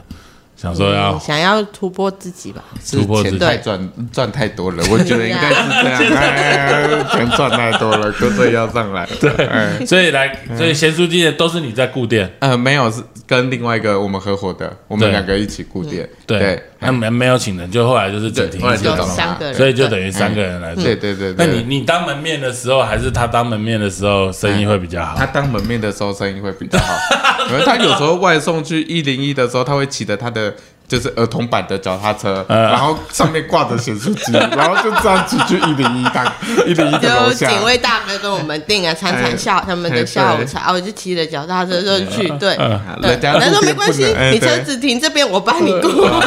[0.56, 3.40] 想说要嗯想要突破自己吧， 突破自己。
[3.40, 5.56] 太赚赚太多了，我觉得应该是
[5.98, 9.08] 这样， 哎，钱赚太多了，可所以要上来。
[9.20, 9.86] 对，哎。
[9.86, 16.08] 所以来，所以咸酥鸡的都是你在顾店，呃，没有是跟另外一个我们合伙的，我们两个一起顾店。
[16.28, 16.38] 对。
[16.40, 20.84] 对，，那没没有请人，就后来就是景婷一起就对后来就找弄，三个人，所以就等于于三个人来做。
[20.84, 21.46] 对对对那。
[21.46, 25.26] 你你当门面的时候，还是他当门面的时候，生意会比较好他？
[25.26, 26.94] 当门面的时候生意会比较好，
[27.50, 30.54] 因为他有时候外送去一零一的时候，他会骑着他的
[30.94, 36.24] 就是儿童版的脚踏车，嗯然后上面挂着咸酥鸡， 然后就这样子去一零一趟
[36.68, 37.48] 一零一的楼下。
[37.48, 42.56] 就警卫大哥跟我们订啊，餐餐下他们的下午茶，我就骑着脚踏车就去，对，
[43.02, 44.64] 人家他说没关系你车对。
[44.64, 45.90] 子停这边，我帮你过。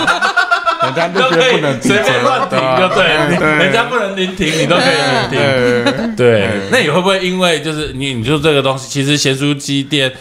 [0.82, 4.96] 人家都路可以边不能停随便乱停就对人家不能临停，你都可以
[5.30, 6.14] 临停。
[6.14, 10.12] 对对，那你会不会因为就是你你说这个东西，其实咸酥鸡店，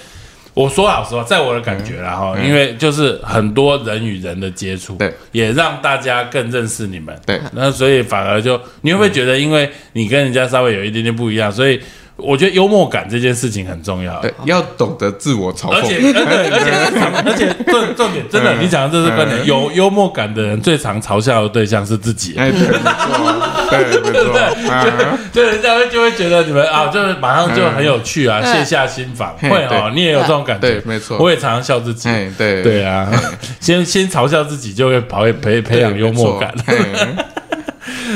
[0.56, 7.40] 我说老实话，在我的感觉啦哈，因为就是很多人与人的接触，对，也让大家更认识你们，对。
[7.52, 11.80] 那所以反而就你会不会觉得，因为你跟人家稍微有一点点不一样，所以
[12.18, 14.20] 我觉得幽默感这件事情很重要。
[14.22, 16.14] 对，要懂得自我嘲而且，讽。
[16.16, 19.46] 而且，而且， 而且重重点，真的，你讲的这是观点。
[19.46, 22.36] 有幽默感的人，最常嘲笑的对象是自己。
[22.38, 32.08] 哎，对，没错，对， 没错，啊就人家会就会觉得你们啊，就是马上就很有趣啊，卸下心防，嘿会哦，你也有这种感觉对，，没错，我也常常笑自己。
[32.08, 33.12] 哎，对，对啊，
[33.60, 36.54] 先先嘲笑自己，就会培培培养幽默感。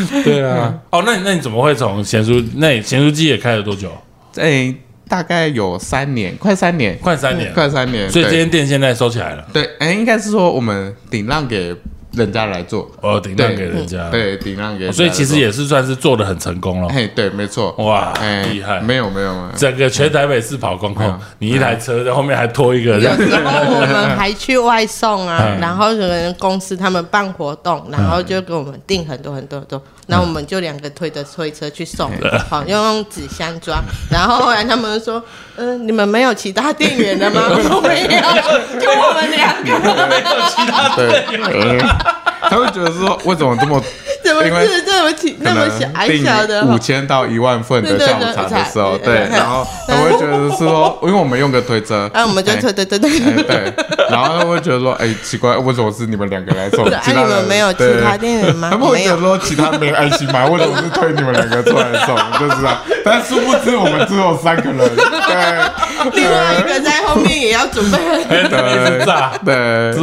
[0.23, 2.45] 对啊，哦，那你那你怎么会从咸酥？
[2.55, 3.91] 那你咸酥鸡也开了多久？
[4.35, 4.73] 哎，
[5.07, 7.53] 大概有三年，快三年，快三年。
[7.53, 11.75] 快三年，所以这间店现在收起来了，对，哎，应该是说我们顶让给
[12.13, 14.09] 人家来做，哦，顶让给人家。
[14.09, 16.89] 对，顶让给所以其实也是算是做的很成功了。
[16.89, 18.79] 嘿，对，没错，哇，哎，厉害！
[18.79, 32.09] 没有没有没有，整个全台北市跑光光嗯，你一台车在后面还拖一个有人，时候我们还去外送啊嗯，然后可能公司他们办活动，然后就给我们订很多很多很多，然后我们就两个推着推车去送，
[32.49, 33.79] 好用纸箱装。
[34.09, 35.23] 然后后来他们说，
[35.57, 37.41] 嗯，你们没有其他店员了吗？
[37.49, 41.98] 我们没有，就我们两个，没有其他对，呃
[42.41, 43.81] 他会觉得说为什么这么
[44.23, 46.63] 怎么是这么起那么小矮小的？
[46.65, 53.55] 五千到一万份的下午茶的时候，对，对对对然后他会觉得是说，因为我们用个推车，哎我们就推推推推对。
[53.55, 56.85] 哎对，然后他会觉得说，哎，奇怪，为什么是你们两个来送？
[56.85, 58.69] 对啊其他人你们没有其他店员吗？
[58.71, 60.45] 他们会觉得说其他没有爱心吗？
[60.47, 62.15] 为什么是推你们两个出来送？
[62.39, 67.97] 就是啊，但殊不知我们只有三个人，对，另外一个在后面也要准备。
[67.97, 69.55] 很多，哎，这个也是炸，对，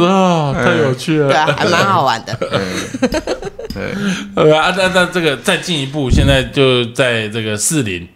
[0.05, 1.27] 啊，太有趣了。
[1.29, 2.37] 对啊，还蛮好玩的。
[4.35, 8.07] 对，呃啊，那那这个再进一步，现在就在这个士林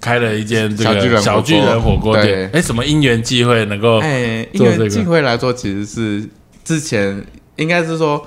[0.00, 2.50] 开了一间这个小巨人火锅店。
[2.50, 6.28] 对哎，什么因缘际会能够哎，因做这个为机会来说，其实是
[6.64, 7.24] 之前
[7.56, 8.26] 应该是说。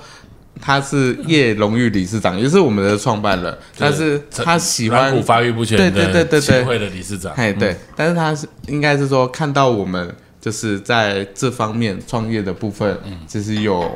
[0.60, 7.32] 他是叶荣誉理事长，也是我们的创办人，但是他喜欢发育不全对对对对对协会的理事长。
[7.36, 13.18] 哎，对，但是他是应该是说看到我们就是在这方面创业的部分，嗯。
[13.26, 13.90] 其实有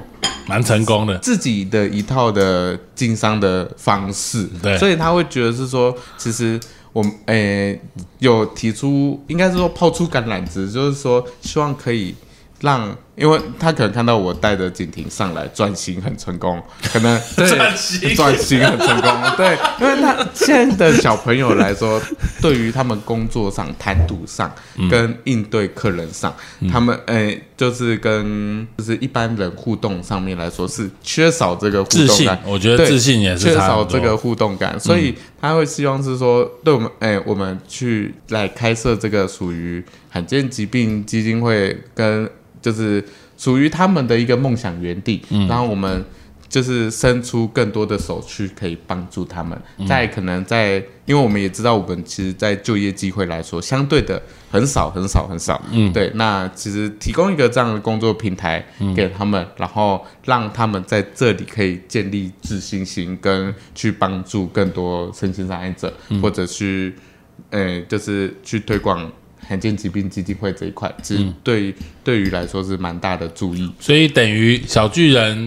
[0.46, 1.16] 蛮成功的。
[1.18, 4.76] 自己的一套的经商的方式，对。
[4.78, 6.58] 所以他会觉得是说，其实
[6.92, 7.80] 我们诶、
[8.18, 12.14] 有提出，应该是说抛出橄榄枝，就是说希望可以
[12.60, 17.48] 让，因为他可能看到我带着景婷上来转型很成功，可能 对。
[17.48, 22.00] 转 型转型很成功，对，因为他现在的小朋友来说，
[22.40, 24.50] 对于他们工作上、谈吐上
[24.90, 26.34] 跟应对客人上，
[26.70, 42.28] 他们诶、就是跟就是一般人互动上面来说是缺少这个互自信动感，，我觉得自信也是缺少这个互动感，所以他会希望是说，对我们，哎、我们去来开设这个属于罕见疾病基金会跟
[42.62, 43.04] 就是
[43.36, 46.02] 属于他们的一个梦想园地，然后我们
[46.48, 50.74] 就是伸出更多的手去可以帮助他们，在可能在，
[51.06, 58.62] 因为我们也知道，我们其实，在就业机会来说，相对的很少很少很少，嗯，对，那其实提供一个这样的工作平台
[58.94, 66.94] 给他们，然后让他们在这里可以建立自信心，跟去帮助更多身心障碍者，或者去，
[67.48, 69.10] 呃，就是去推广。
[69.52, 73.70] 罕见疾病基金会这一块，其实对于、对于来说是蛮大的注意。
[73.78, 75.46] 所以等于小巨人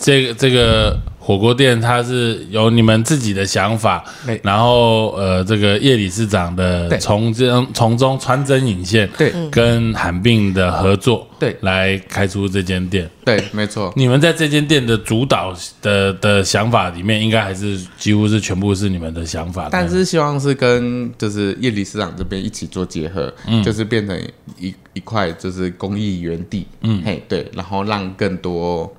[0.00, 9.30] 这个这个火锅店，它是有你们自己的想法对，然后呃，这个叶理事长的从中从中穿针引线，对。
[9.50, 11.54] 跟韩病的合作，对。
[11.60, 13.08] 来开出这间店。
[13.22, 13.92] 对，没错。
[13.94, 23.62] 你们在这间店的主导的的想法里面，应该还是几乎是全部是你们的想法，但是希望是跟就是叶理事长这边一起做结合，嗯。
[23.62, 24.18] 就是变成
[24.58, 28.90] 一一块就是公益园地，嗯，嘿，对，然后让更多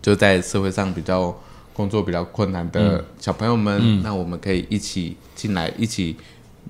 [0.00, 1.34] 就在社会上比较
[1.72, 2.70] 工作比较困难嗯。
[2.72, 6.16] 的小朋友们，那我们可以一起进来，一起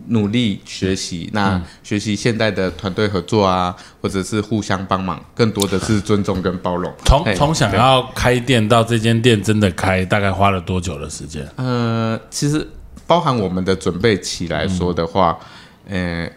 [0.09, 6.93] 努力学习，那学习现代的团队合作啊，或者是互相帮忙，更多的是尊重跟包容。
[7.05, 11.49] 从从想要开店到这间店真的开，大概花了多久的时间？
[11.57, 12.67] 呃，其实
[13.07, 15.39] 包含我们的准备期来说的话，
[15.87, 16.27] 嗯。
[16.27, 16.33] 呃，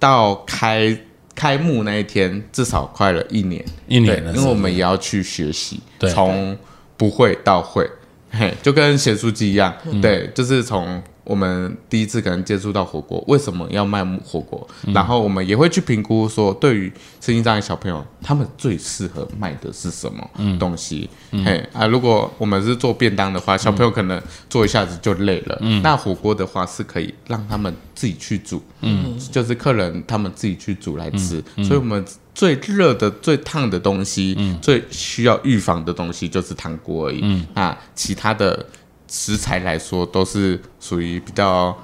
[0.00, 0.94] 到开
[1.34, 6.56] 开幕那一天至少快了一年，一年的时间对因为我们也要去学习对，从
[6.96, 7.88] 不会到会，
[8.30, 10.00] 嘿，就跟写书机一样，嗯。
[10.00, 11.02] 对，就是从。
[11.24, 14.66] 我们第一次可能接触到火锅，为什么要卖火锅？
[14.86, 21.08] 嗯然后我们也会去评估说，对于身心障碍小朋友，他们最适合卖的是什么嗯东西？
[21.30, 25.58] 嘿啊，如果我们是做便当的话，小朋友可能做一下子就累了。
[25.62, 31.42] 嗯那火锅的话是可以让他们自己去煮，嗯，就是客人他们自己去煮来吃。
[31.56, 37.20] 嗯所以我们最热的、最烫的东西，最需要预防的东西就是汤锅而已。
[37.22, 38.66] 嗯，那其他的
[39.14, 41.76] 食材来说，都是属于比较，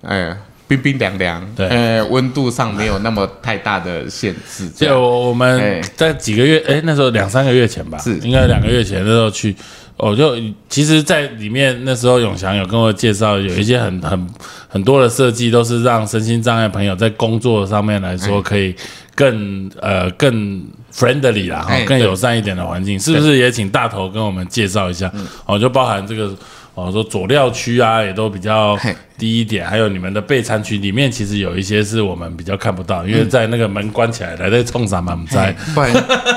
[0.00, 0.34] 哎。
[0.68, 1.66] 冰冰凉凉，对。
[1.66, 5.80] 呃，温度上没有那么太大的限制，就我们哎。
[5.96, 8.18] 在几个月，哎，那时候两三个月前吧，是。
[8.18, 9.56] 应该两个月前那时候去，
[9.96, 10.36] 我就
[10.68, 14.28] 其实，在里面那时候永祥有跟我介绍，有一些很很
[14.68, 18.76] 很多的设计，都是让身心障碍朋友在工作上面来说可以
[19.14, 23.38] 更呃更 friendly 啦，哈哎，更友善一点的环境，是不是？
[23.38, 25.10] 也请大头跟我们介绍一下？
[25.46, 26.30] 哦，就包含这个。
[26.78, 28.78] 哦，说佐料区啊，也都比较
[29.16, 35.92] 低一点，还有你们的备餐区里面，其实有一些是我们比较看不到，因为在那个门关起来，来在冲啥嘛，我们在不然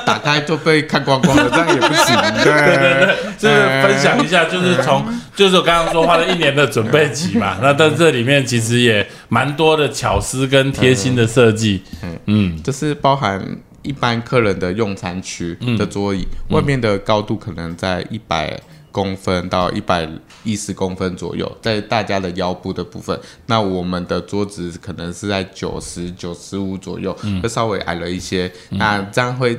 [0.06, 2.16] 打开就被看光光了，这样也不行。
[2.44, 2.52] 对。
[2.62, 5.04] 对对，就是分享一下，就是从
[5.36, 11.82] 就是我刚刚说花了一年的准备期嘛，那在这里面其实也蛮多的巧思跟贴心的设计，
[12.26, 13.44] 嗯，就是包含
[13.82, 18.60] 一般客人的用餐区的桌椅，外面的高度可能在一百
[18.92, 20.08] 公分到一百
[20.44, 29.58] 一十公分左右，在大家的腰部的部分，那我们的桌子可能是在九十九十五左右，会稍微矮了一些，那这样会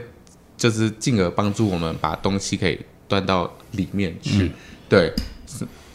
[0.57, 4.53] 就是进而帮助我们把东西可以端到里面去，
[4.89, 5.13] 对。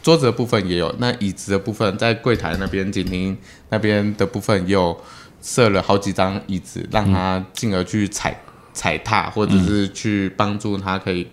[0.00, 3.36] 桌子的部分也有，那椅子的部分在柜台那边、景厅
[3.68, 4.98] 那边的部分也有
[5.42, 8.40] 设了好几张椅子，让他进而去踩
[8.72, 11.26] 踩踏，或者是去帮助他可以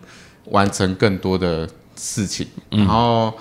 [0.46, 1.70] 完成更多的
[2.06, 2.48] 事情。
[2.70, 3.34] 然后，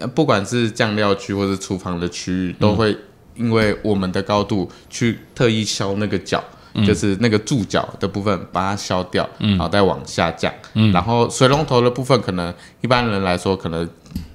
[0.00, 2.96] 呃不管是酱料区或是厨房的区域，都会
[3.34, 6.42] 因为我们的高度去特意削那个角。
[6.86, 10.52] 就是那个柱角的部分，把它削掉，然后再往下降。
[10.92, 12.52] 然后水龙头的部分，可能
[12.82, 13.88] 一般人来说可能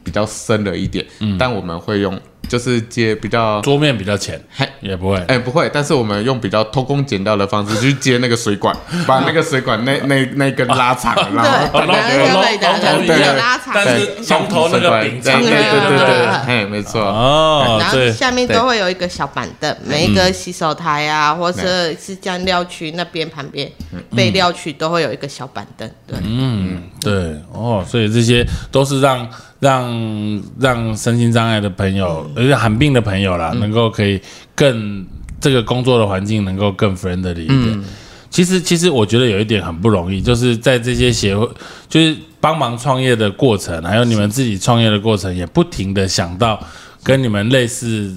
[0.03, 1.05] 比较深了一点，
[1.37, 2.19] 但我们会用
[2.51, 8.75] 就是接比较桌面比较浅嘿，也不会，哎、不会，但是我们用比较偷工减料的方式去接那个水管，
[9.07, 23.71] 把那个水管那那那根拉长， 然后对，龙然后就可以打成龙头一样有拉长，但是龙头那个柄长对对对对对，嗯嘿，没错，哦，然后对，下面都会有一个小板凳，每一个洗手台啊，或者是酱料区那边旁边
[24.13, 25.89] 备料区都会有一个小板凳。
[26.05, 27.13] 对，嗯对
[27.53, 29.25] 哦，所以这些都是让
[29.61, 34.19] 让让身心障碍的朋友，而且罕病的朋友啦，能够可以
[34.55, 35.05] 更
[35.39, 37.83] 这个工作的环境能够更 friendly 一点。
[38.31, 41.47] 其实，其实我觉得有一点很不容易，就是在这些协会，
[41.87, 46.59] 就是帮忙创业的过程，还有你们自己创业的过程，也不停的想到
[47.03, 48.11] 跟你们类似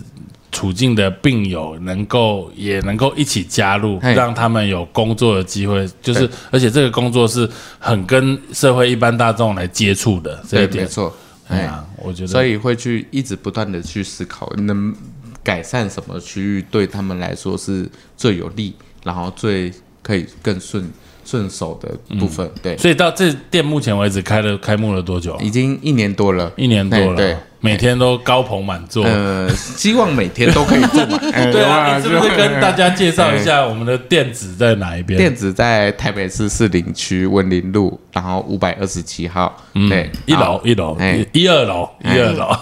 [0.50, 5.86] 处境的病友，能够也能够一起加入，嘿让他们有工作的机会。
[6.00, 7.46] 就是，而且这个工作是
[7.78, 10.90] 很跟社会一般大众来接触的，这一对，点没。
[10.90, 11.14] 错。
[11.54, 14.94] 哎，我觉得，所以会去一直不断的去思考，能
[15.42, 18.74] 改善什么区域对他们来说是最有利，
[19.04, 20.90] 然后最可以更顺
[21.24, 22.50] 顺手的部分。
[22.62, 25.38] 对，所以到这店目前为止开了开幕了多久？
[25.40, 29.02] 已经一年多了，一年多了，每天都高朋满座。
[29.06, 31.18] 呃，希望每天都可以做满。
[31.32, 35.18] 哎 对啊，你是不是跟大家介绍一下我们的店址在哪一边？
[35.18, 39.56] 店址在台北市士林区文林路，然后五百二十七号，
[39.88, 41.24] 对，一楼一楼哎。
[41.32, 42.54] 一二楼一二楼，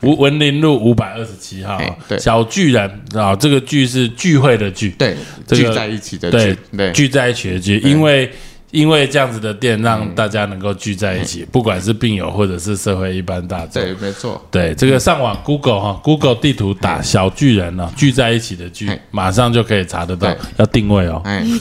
[0.00, 1.80] 文 文林路五百二十七号。
[2.18, 8.28] 小巨人啊，这个聚是聚会的聚，对，聚在一起的聚，对，聚在一起的聚，因为。
[8.72, 13.82] 因为这样子的店，让大家能够聚在一起，不管是病友或者是社会一般大众。
[13.82, 21.44] 对，没错，对，这个上网 Google 哈，Google 地图打小巨人呢，聚在一起的聚嘿，马上就可以查得到，要定位哦，哎，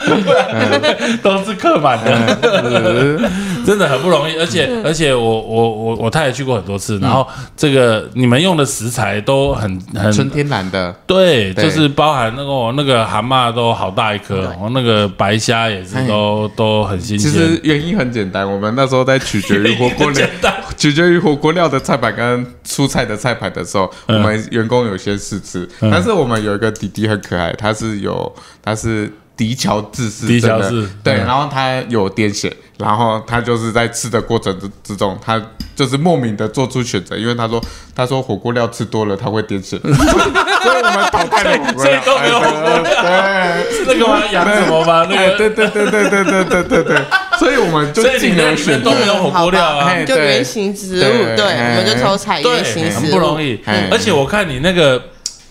[1.22, 3.20] 都是客满的，
[3.66, 4.36] 真的很不容易。
[4.36, 17.30] 而且而且我我我我太太去过很多次，然后这个你们用的食材都很很纯天然的，对，就是包含那个哦那个蛤蟆都好大一颗，然后那个白虾也是都都很新鲜。
[17.30, 20.26] 其实原因很简单，我们那时候在取决于火锅料，
[20.76, 24.20] 取决于火锅料的菜板跟蔬菜的菜板的时候，嗯。
[24.20, 28.32] 我们员工有些试吃，但是我们有一个弟弟很可爱，他是有
[28.62, 29.10] 他是。
[29.40, 31.24] 迪乔治是迪乔治对，嗯。
[31.24, 35.40] 然后他有癫痫，然后他就是在吃的过程之之中，他
[35.74, 37.58] 就是莫名的做出选择，因为他说
[37.96, 42.38] 他说火锅料吃多了他会癫痫， 所以我们淘汰了火锅料，所以都没有。
[42.38, 44.20] 火锅对，是那个吗？
[44.30, 45.06] 养什么吗？
[45.08, 46.98] 那哎，个，对对对对对对对对对，
[47.38, 50.04] 所以我们就所以你进而选都没有火锅料啊。
[50.04, 51.00] 就原型植物，
[51.34, 53.58] 对我们就抽采对原型，植物，不容易。
[53.64, 53.88] 哎。
[53.90, 55.02] 而且我看你那个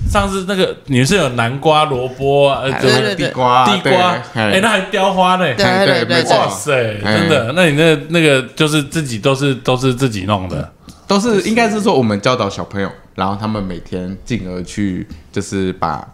[0.07, 3.27] 上次那个你是有南瓜、萝卜啊，呃就是对对对。
[3.27, 5.53] 地瓜地瓜，对哎，那还雕花呢。
[5.55, 6.17] 对哎对对对。
[6.17, 6.37] 没错。
[6.37, 7.51] 哇塞，哎真的？
[7.55, 10.71] 那你那那个就是自己都是都是自己弄的，
[11.07, 16.07] 都是应该是说我们教导小朋友，然后他们每天进而去就是把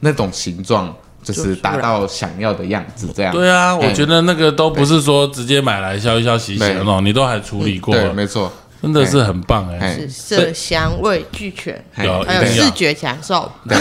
[0.00, 3.32] 那种形状就是达到想要的样子，这样。
[3.32, 6.78] 对啊，我哎觉得那个都不是说直接买来削一削、洗一洗的对。
[6.78, 10.06] 那种，你都还处理过，对，没错，真的是很棒哎。
[10.08, 12.64] 色香味俱全，有还有一定要。
[12.64, 13.50] 视觉享受。
[13.68, 13.76] 对，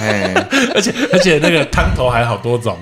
[0.00, 0.34] 哎。
[0.74, 2.76] 而且而且那个汤头还好多种，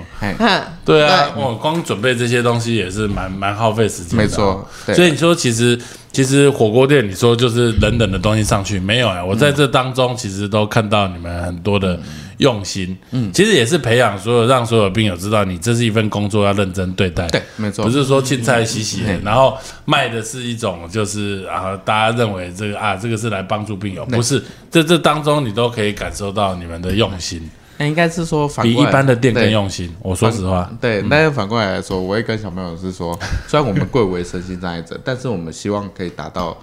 [0.85, 4.25] 对啊，我光准备这些东西也是蛮蛮耗费时间的啊。
[4.25, 5.79] 没错，所以你说，其实
[6.11, 11.99] 其实火锅店，你说就是冷冷的东西上去，没有哎、我在这当中其实都看到你们很多的
[12.37, 17.85] 用心，嗯，其实也是培养所有让所有病友知道，你这是一份工作，要认真对待，对，没错。
[17.85, 29.93] 不，是说青菜洗洗嗯，然后卖的是一种就是啊，大家认为这个啊，这个是来帮助病友，不是，这这当中你都可以感受到你们的用心，那应该是说反比一般的店更用心。
[30.01, 33.17] 我说实话，对，但是反过来来说，我会跟小朋友是说，
[33.47, 36.57] 虽然我们贵为身心障碍者，但是我们希望可以达到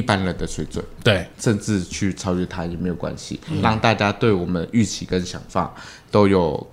[0.00, 5.74] 一般人的水准，对，甚至去超越他也没有关系，让大家对我们预期跟想法
[6.10, 6.66] 都有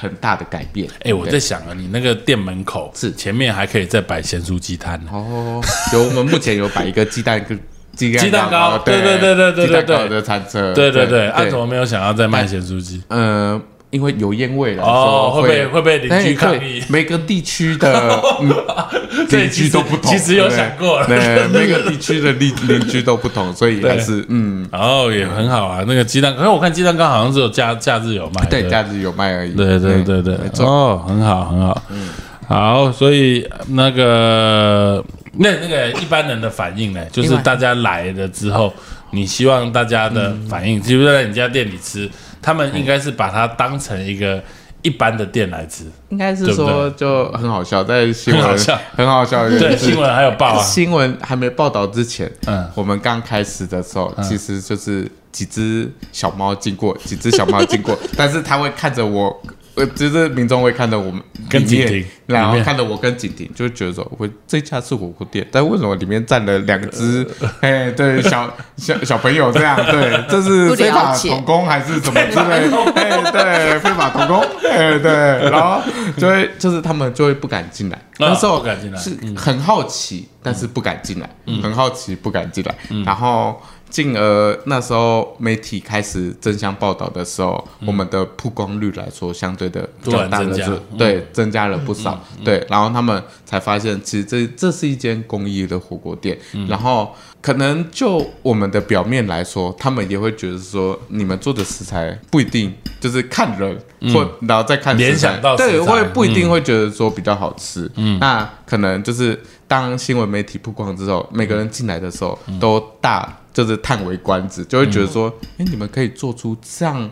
[0.00, 0.88] 很大的改变。
[1.02, 4.98] 哎、我在想啊，你那个店门口是前面还可以再摆咸酥鸡摊。
[5.12, 5.62] 哦，
[5.92, 7.60] 有我们目前有摆一个鸡蛋跟
[7.94, 13.02] 鸡 鸡蛋糕对对对对对鸡蛋糕对的餐车，对对对，啊，对怎么没有想要再卖咸酥鸡？
[13.08, 13.60] 呃，
[13.94, 16.82] 因为有烟味了，哦说会被会被邻居对抗议。
[16.88, 18.20] 每个地区的
[19.30, 20.98] 邻居都不同，其实有想过。
[20.98, 29.52] 了对，每个地区的邻 邻居都不同，所以还是嗯，哦，也很好啊，那个鸡蛋，可是我看鸡蛋糕好像只有假假日有卖，对，假日有卖而已。
[29.52, 30.34] 对对对对。
[30.58, 32.08] 哦，很好很好，嗯，
[32.48, 35.04] 好，所以那个
[35.38, 38.74] 那那个一般人的反应呢，就是大家来了之后，
[39.12, 42.10] 你希望大家的反应，就是在你家店里吃，
[42.44, 44.42] 他们应该是把它当成一个
[44.82, 48.78] 一般的店来吃，应该是说就很好笑，在新闻很好笑。
[48.94, 52.70] 很好笑对，新闻还有报啊，新闻还没报道之前，嗯。
[52.74, 59.42] 我们刚开始的时候，其实就是几只小猫经过，几只小猫经过， 但是它会看着我。
[59.76, 61.20] 呃，就是民众会看到我们，
[61.50, 67.26] 跟景婷然后看到我跟景婷，就会觉得说，我这家是火锅店，但为什么里面站了两只，
[67.60, 72.76] 哎，对，小小小朋友这样，对，这是 非法童工还是什么之类的？
[72.94, 75.10] 哎，对，非法童工，哎，对，
[75.50, 75.82] 然后
[76.16, 81.28] 就会就是他们就会不敢进来，那时候不敢进来是很好奇，但是不敢进来，
[81.62, 83.60] 很好奇不敢进来，然后。
[83.90, 90.64] 进而那时候媒体开始争相报道的时候，我们的曝光率来说，相对的突然较大加。
[90.64, 96.36] 是对增加了不少，对，然后他们才发现，其实这这是一间公益的火锅店，
[96.68, 103.78] 然后可能就我们的表面来说，他们也会觉得说，你们做的食材不一定就是看人，
[104.12, 105.92] 或然后再看联想到对，材。
[105.92, 117.10] 会不一定会觉得说比较好吃，嗯，那可能就是当新闻媒体曝光之后，每个人进来的时候都大就是叹为观止，就会觉得说，哎、你们可以做出这样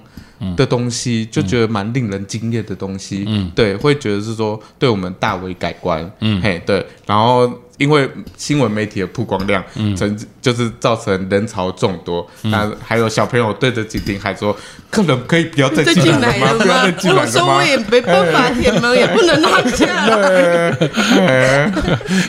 [0.57, 7.51] 的东西，就觉得蛮令人惊艳的东西，嗯，对，会觉得是说对我们大为改观，嗯，嘿，对，然后
[7.83, 14.57] 因为新闻媒体的曝光量，嗯，成就是造成人潮众多，那还有小朋友对着景婷喊说，
[14.89, 16.53] 客人可以不要再再进来了吗？
[16.53, 16.93] 了不要再？
[16.93, 17.63] 进来了吗我说我？
[17.65, 19.85] 也没办法，铁门也不能拉下。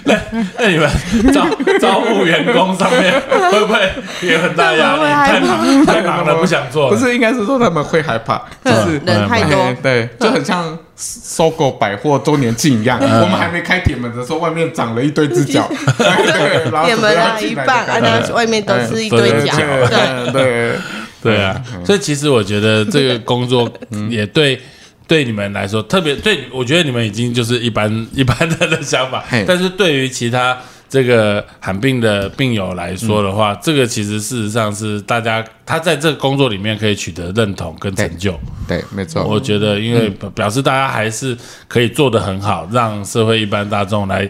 [0.06, 0.20] 那
[0.58, 0.89] 那你们
[1.32, 1.47] 招
[1.80, 3.14] 招募员工上面
[3.51, 3.91] 会不会
[4.22, 5.01] 也很大压力？
[5.01, 6.89] 会害太怕忙太忙了，不想做。
[6.89, 13.00] 不是，应该是说他们会害怕，就是人太多哎对，就很像搜狗百货周年庆一样。
[13.02, 15.68] 我们还没开铁门的时候，外面长了一堆只脚，
[15.98, 19.54] 对，然后铁门啊一半，啊，来的感觉那外面都是一堆脚。
[19.58, 20.76] 对对，
[21.22, 23.72] 对啊，所以其实我觉得这个工作
[24.10, 24.60] 也对。
[25.06, 30.58] 对你们来说，特别对，我觉得你们已经就是一般一般人的想法，但是对于其他
[30.94, 38.39] 这个罕病的病友来说的话，这个其实事实上是大家他在这个工作里面可以取得认同跟成就。
[38.68, 39.24] 对，没错。
[39.24, 41.36] 我觉得，因为表示大家还是
[41.68, 44.30] 可以做得很好，让社会一般大众来，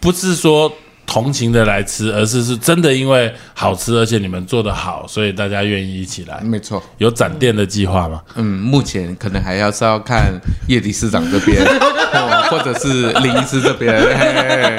[0.00, 0.72] 不是说
[1.08, 6.38] 同情的来吃，而是是真的因为好吃，而且你们做的好，所以大家愿意一起来。
[6.42, 8.20] 没错，有展店的计划吗？
[8.34, 10.38] 嗯，目前可能还要是要看
[10.68, 11.64] 叶理事长这边，
[12.12, 14.76] 哦或者是林医师这边，嘿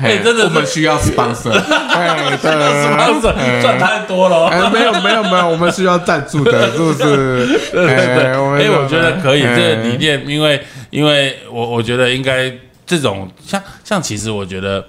[0.00, 1.50] 嘿真的我们需要 sponsor，
[1.90, 4.46] 哎，对，赚赚太多了哦。
[4.46, 7.46] 哎，没有没有没有，我们需要赞助的，是不是？
[7.74, 12.52] 对对对，哎我觉得可以，哎这个理念，因为因为我我觉得应该
[12.86, 14.84] 这种像像，其实我觉得，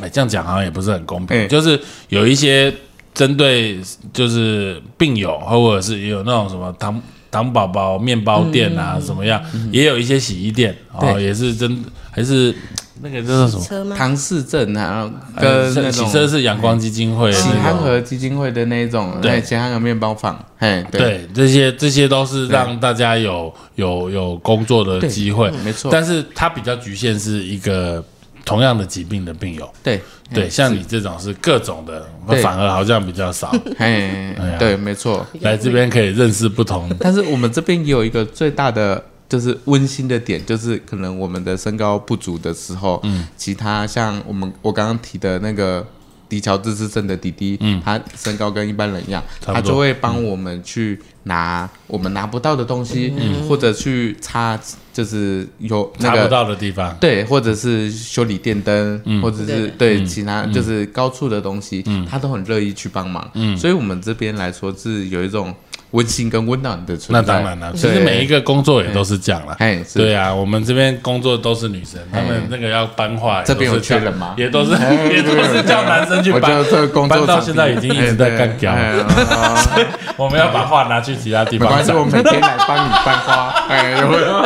[0.00, 1.46] 哎，这样讲好像也不是很公平，哎。
[1.46, 2.72] 就是有一些
[3.12, 3.78] 针对
[4.12, 12.54] 就是病友，或者是也有那种什么糖糖宝宝面包店啊，什么样，也有一些洗衣店哦，也是真还是
[13.02, 13.94] 那个叫做什么？
[13.96, 17.62] 唐氏症啊，呃跟那种洗车是阳光基金会的喜那种。
[17.62, 19.32] 憨和基金会的那一种，对。
[19.32, 25.90] 对，喜憨和面包坊，嘿，对，对，这些这些都是让大家有有有工作的机会，没错。
[25.92, 28.02] 但是它比较局限是一个
[28.44, 30.00] 同样的疾病的病友，对，
[30.32, 31.32] 对，像你这种是。
[31.34, 32.42] 各种的，对。
[32.42, 33.50] 反而好像比较少。
[33.78, 35.26] 嘿 呀，对，没错。
[35.40, 45.86] 来这边可以认识不同，但是我们这边也有一个最大的就是温馨的点，就是可能我们的身高不足的时候，嗯，其他像我们我刚刚提的那个
[46.28, 53.12] 迪乔自治症的弟弟，嗯，他身高跟一般人一样，他就会帮我们去拿我们拿不到的东西，
[53.48, 54.58] 或者去擦，
[54.94, 56.96] 就是有那个查不到的地方。
[56.98, 59.98] 对，或者是修理电灯，或者是对。
[59.98, 63.28] 对其他就是高处的东西，他都很乐意去帮忙。
[63.56, 65.54] 所以我们这边来说是有一种
[65.94, 67.34] 温馨跟温暖的存那在。
[67.34, 69.54] 当然了，其对实每一个工作也都是这样啦。
[69.58, 69.98] 哎，是。
[69.98, 74.34] 对啊，我们这边工作都是女生，她们那个要搬画，这边缺人吗？
[74.36, 76.62] 也都是也都是叫男生去搬
[77.08, 78.74] 搬到现在已经一直在干掉
[80.16, 83.48] 我们要把画拿去其他地方没关系，我每天来帮你搬花。
[83.68, 84.38] 哎，有没有？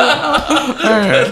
[0.83, 1.25] 哎，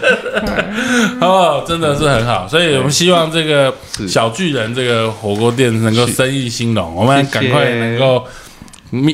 [1.21, 3.73] 哦，真的是很好，所以我们希望这个
[4.07, 8.25] 小巨人这个火锅店能够生意兴隆，我们赶快能够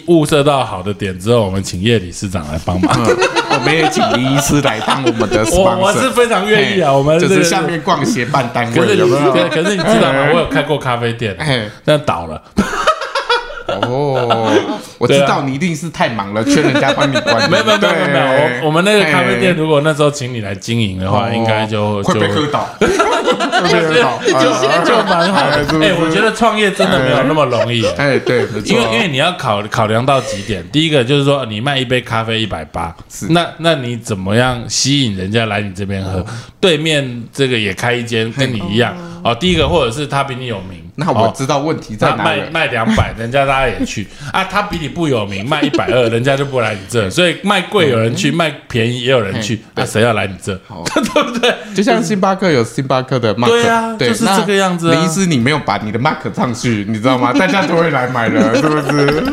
[0.07, 2.95] 物色到好的点之后，我们请叶理事长来帮忙。
[3.05, 3.17] 嗯
[3.53, 5.45] 我们也请李医师来当我们的。
[5.53, 9.19] 我我是非常愿意啊，我们这个就是下面逛协办单可是你位？
[9.31, 10.31] 可可是你知道吗？
[10.33, 12.41] 我有开过咖啡店，哎，但倒了。
[13.81, 14.51] 哦，
[14.97, 17.49] 我知道你一定是太忙了，缺人家帮你管。
[17.49, 25.57] 没有没有没有没有，我我们那个咖啡店，哎如果那时候请你来经营的话，哦应该就就 会被喝倒， 被喝倒，就就蛮好的。
[25.81, 27.85] 哎，我觉得创业真的没有那么容易。
[27.97, 32.95] 哎，对，因为因为你要考考量到几点，第一个就是说你卖一杯咖啡一百八，
[33.29, 36.25] 那那你怎么样吸引人家来你这边喝？
[36.59, 38.95] 对面这个也开一间跟你一样。
[39.23, 42.49] 哦，第一个或者是他比你有名，那我知道问题在哪了。
[42.51, 44.43] 卖两百， 人家大家也去啊。
[44.43, 47.09] 他比你不有名，卖一百二，人家就不来你这。
[47.11, 50.53] 所以卖贵有人去，卖便宜也有人去，那谁要来你这？
[50.93, 51.53] 对不对？
[51.73, 57.33] 就像星巴克有星巴克的 mark，对啊就是那这个样子啊林医师，你没有把你的 mark 上去，你知道吗？
[57.33, 59.23] 大家都会来买的，是不是？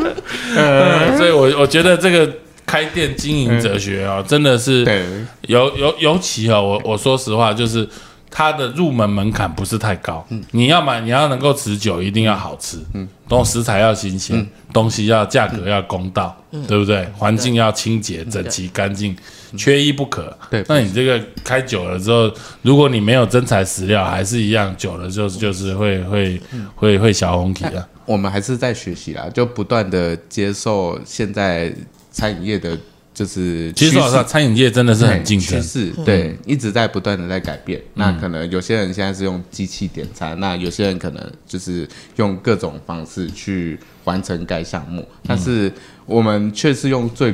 [0.55, 2.27] 呃，所以我我觉得这个
[2.65, 5.03] 开店经营哲学哦，真的是对，
[5.41, 7.87] 尤尤尤其哦，我我说实话，就是
[8.31, 10.25] 它的入门门槛不是太高。
[10.51, 16.35] 你要买，你要能够持久，一定要好吃，嗯，东食材要新鲜，东西要价格要公道，
[16.67, 17.05] 对不对？
[17.17, 19.15] 环境要清洁、整齐、干净，
[19.57, 20.35] 缺一不可。
[20.49, 20.63] 对。
[20.69, 26.41] 那你这个开久了之后，如果你没有真材实料，还是一样，久了就是就是会会
[26.75, 27.85] 会会小红体啊。
[28.05, 31.73] 我们还是在学习啦，就不断的接受现在
[32.11, 32.77] 餐饮业的，
[33.21, 35.61] 就是其实说老实话，餐饮业真的是很竞趋。
[35.61, 37.79] 势，对，一直在不断的在改变。
[37.93, 45.71] 那可能有些人现在是用机器点餐，那有些人可能就是用各种方式去完成该项目，但是
[46.07, 47.31] 我们却是用最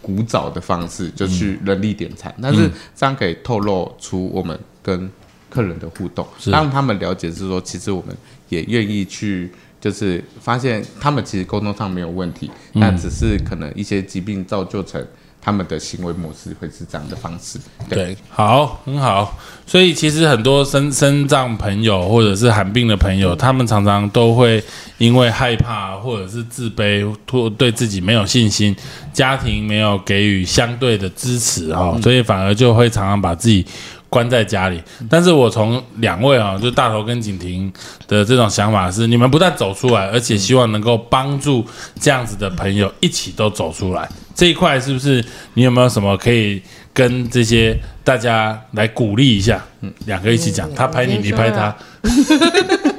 [0.00, 5.10] 古早的方式，就去人力点餐，但是这样可以透露出我们跟
[5.50, 8.16] 客人的互动，让他们了解是说，其实我们
[8.48, 9.52] 也愿意去。
[9.80, 12.50] 就是发现他们其实沟通上没有问题，
[12.80, 15.00] 但只是可能一些疾病造就成
[15.40, 17.58] 他们的行为模式会是这样的方式。
[17.88, 19.38] 对，对，好，很好。
[19.66, 24.62] 所以其实很多身身障朋友或者是寒病的朋友，他们常常都会
[24.98, 28.74] 因为害怕或者是自卑，或对自己没有信心，
[29.12, 33.66] 家庭没有给予相对的支持哈、哦，所以反而就会常常把自己。
[34.10, 37.70] 关在家里，但是我从两位啊，就大头跟景婷
[38.06, 41.62] 的这种想法是，你们不但走出来，而且希望能够帮助
[42.00, 44.08] 这样子的朋友一起都走出来。
[44.38, 45.24] 这一块是不是
[45.54, 46.62] 你有没有什么可以
[46.94, 49.60] 跟这些大家来鼓励一下？
[49.80, 51.76] 嗯，两个一起讲，他拍你，你拍他。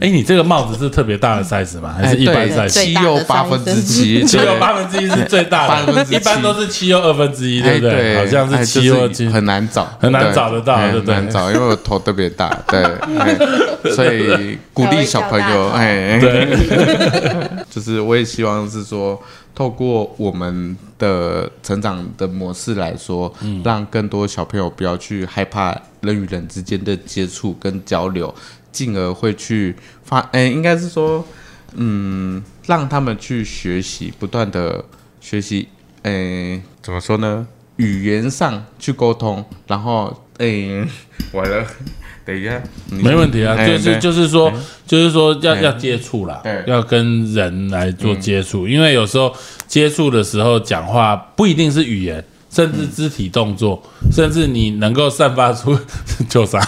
[0.00, 1.94] 哎，你这个帽子是特别大的 size 吗？
[1.98, 2.68] 还是一般 size？
[2.68, 8.16] 七又八分之七，七又八分之一是最大的，一般都是七又二分之一，哎对不对？
[8.18, 12.82] 好像哎是七就是又七，很难找，很难找得到哎对不对很难找，因为我头特别大，对，
[13.18, 13.36] 哎
[13.94, 19.20] 所以鼓励小朋友，哎，对， 就是我也希望是说，
[19.54, 28.34] 透过我们的成长的模式来说，嗯让更多小朋友不要去害怕人与人之间的接触跟交流，
[28.76, 29.74] 进而会去
[30.04, 31.26] 发，哎，应该是说，
[31.72, 34.84] 嗯，让他们去学习，不断的
[35.18, 35.68] 学习，
[36.02, 37.46] 哎，怎么说呢？
[37.76, 40.86] 语言上去沟通，然后，哎，
[41.32, 41.66] 完了，
[42.26, 44.52] 等一下，没问题啊，哎就是对就是说，
[44.86, 49.34] 就是说要哎要接触啦对，要跟人来做接触，因为有时候
[49.66, 52.22] 接触的时候讲话不一定是语言。
[52.56, 55.78] 甚至肢体动作，甚至你能够散发出
[56.30, 56.58] 就啥，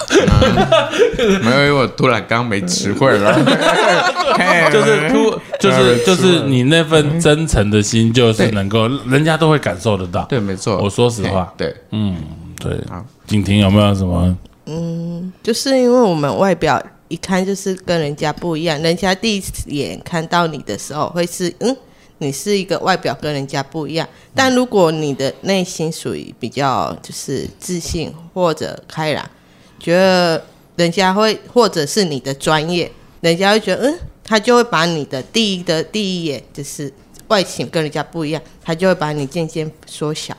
[1.43, 3.32] 没有，因为我突然刚没词汇了，
[4.70, 10.24] 就是突，就是就是你那份真诚的心，就是能够人家都会感受得到。
[10.24, 12.16] 对，没错，我说实话嘿对，嗯，
[12.61, 13.03] 对好。
[13.26, 14.36] 景婷有没有什么？
[14.66, 19.43] 嗯就是因为我们外表一看就是跟人家不一样，人家第一
[19.78, 21.74] 眼看到你的时候会是嗯，
[22.19, 24.09] 你是一个外表跟人家不一样。
[24.35, 29.31] 但如果你的内心属于比较就是自信或者开朗，
[29.79, 30.45] 觉得
[30.77, 32.91] 人家会或者是你的专业，
[33.21, 36.93] 人家会觉得嗯，他就会把你的第一的第一眼就是
[37.29, 40.37] 外形跟人家不一样，他就会把你渐渐缩小。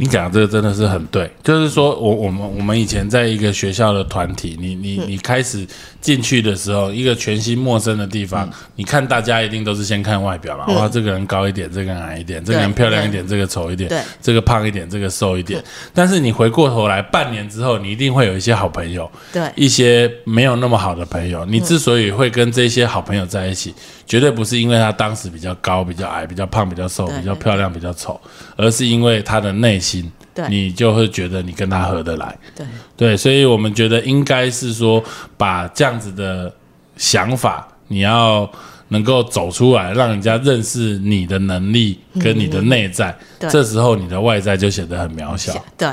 [0.00, 5.66] 你讲的这个真的是很对，就是说我我们我们以前在一个学校的团体，你你你开始
[6.00, 15.62] 进去的时候，一个全新陌生的地方，你看大家一定都是先看外表嘛，哇，这个人高一点，这个人矮一点，这个人漂亮一点，这个丑一点对，这个胖一点，这个瘦一点。
[15.92, 19.42] 但是你回过头来，半年之后，你一定会有一些好朋友，对。
[19.54, 21.44] 一些没有那么好的朋友。
[21.44, 23.74] 你之所以会跟这些好朋友在一起，
[24.06, 28.18] 绝对不是因为他当时比较高、比较矮、比较胖、比较瘦、比较漂亮、比较丑，
[28.56, 29.89] 而是因为他的内心，
[30.34, 32.36] 对你就会觉得你跟他合得来。
[32.54, 32.66] 对
[32.96, 35.02] 对，所以我们觉得应该是说，
[35.36, 36.52] 把这样子的
[36.96, 38.50] 想法，你要
[38.88, 45.52] 能够走出来，让人家认识你的能力跟你的内在，对这时候你的外在就显得很渺小。
[45.76, 45.88] 对，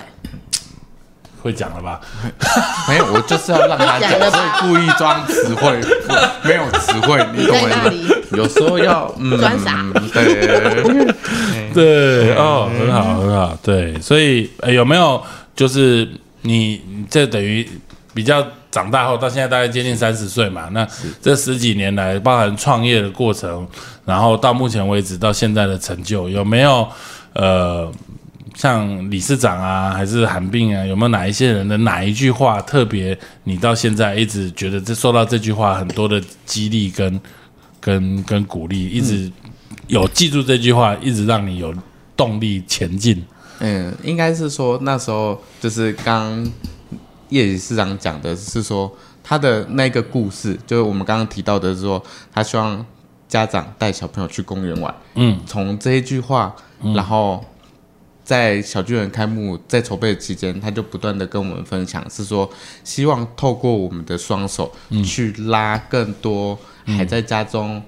[1.42, 2.02] 会讲了吧？
[2.90, 5.80] 没有，我就是要让他讲，所以故意装词汇，
[6.44, 8.18] 没有词汇，你懂我在那意思吗？
[8.32, 15.22] 有时候要嗯， 装傻对，对，哦，很好，很好，对，所以、呃有没有
[15.56, 16.10] 就是
[16.42, 17.68] 你你这等于
[18.16, 20.70] 比较长大后到现在大概接近三十岁嘛？
[20.72, 20.88] 那
[21.22, 23.68] 这十几年来，包含创业的过程，
[24.06, 26.88] 然后到目前为止到现在的成就，有没有
[27.34, 27.92] 呃
[28.56, 37.22] 像理事长啊，还是韩冰啊，有没有哪一些人的哪一句话特别，你到现在一直觉得这受到这句话很多的激励跟
[37.80, 39.32] 跟跟鼓励，一直
[39.88, 41.74] 有记住这句话，一直让你有
[42.16, 43.26] 动力前进。
[43.60, 46.46] 嗯，应该是说那时候就是刚
[47.30, 48.92] 叶理事长讲的是说
[49.24, 52.86] 他的那个故事，就是我们刚刚提到的是说他希望
[53.28, 54.94] 家长带小朋友去公园玩。
[55.16, 56.56] 嗯，从这一句话，
[56.94, 57.44] 然后
[58.24, 62.50] 在小巨人开幕在筹备期间，他就不断的跟我们分享，是说
[62.84, 64.72] 希望透过我们的双手
[65.04, 67.82] 去拉更多还在家中。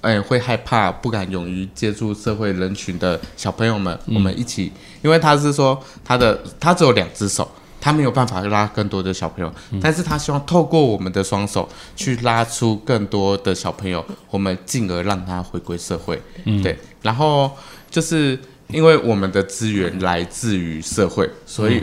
[0.00, 4.72] 哎，会害怕、不敢勇于接触社会人群的小朋友们，我们一起，
[5.02, 16.22] 因为他是说他的他只有两只手，他没有办法拉更多的小朋友，但是他希望透过我们的双手去拉出更多的小朋友，我们进而让他回归社会。
[16.62, 17.50] 对，然后
[17.90, 18.38] 就是
[18.68, 21.82] 因为我们的资源来自于社会，所以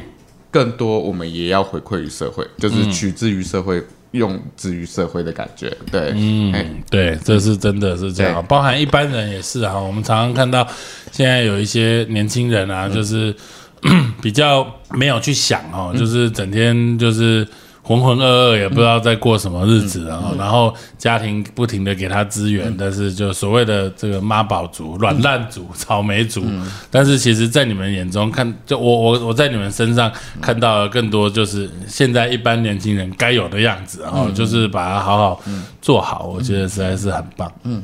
[0.50, 3.84] 更多我们也要回馈于社会，就是取之于社会。
[4.16, 9.78] 用之于社会的感觉，对，嗯，对，这是真的是这样，包含一般人也是啊。
[9.78, 10.68] 我们常常看到
[11.12, 13.36] 现在有一些年轻人啊，就是
[14.22, 17.48] 比较没有去想哦，就是整天就是。
[17.88, 20.34] 浑浑噩噩，也不知道在过什么日子啊。
[20.40, 26.44] 然后家庭不停的给他资源，但是就所谓的这个妈宝族、软烂族、草莓族，
[26.90, 30.12] 但是其实，在你们眼中看，就我我我在你们身上
[30.42, 35.42] 看到了更多，就是现在一般年轻人该有的样子，然后就是把它好好
[35.80, 37.52] 做好，我觉得实在是很棒。
[37.66, 37.84] 嗯，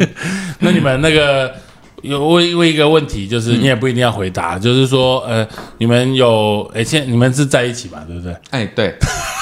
[0.58, 1.54] 那你们那个。
[2.02, 8.36] 有问问一个问题，就是你也不一定要回答，就是说，呃，你们有，哎，现你们是在一起嘛，对不对？
[8.50, 8.94] 哎，对，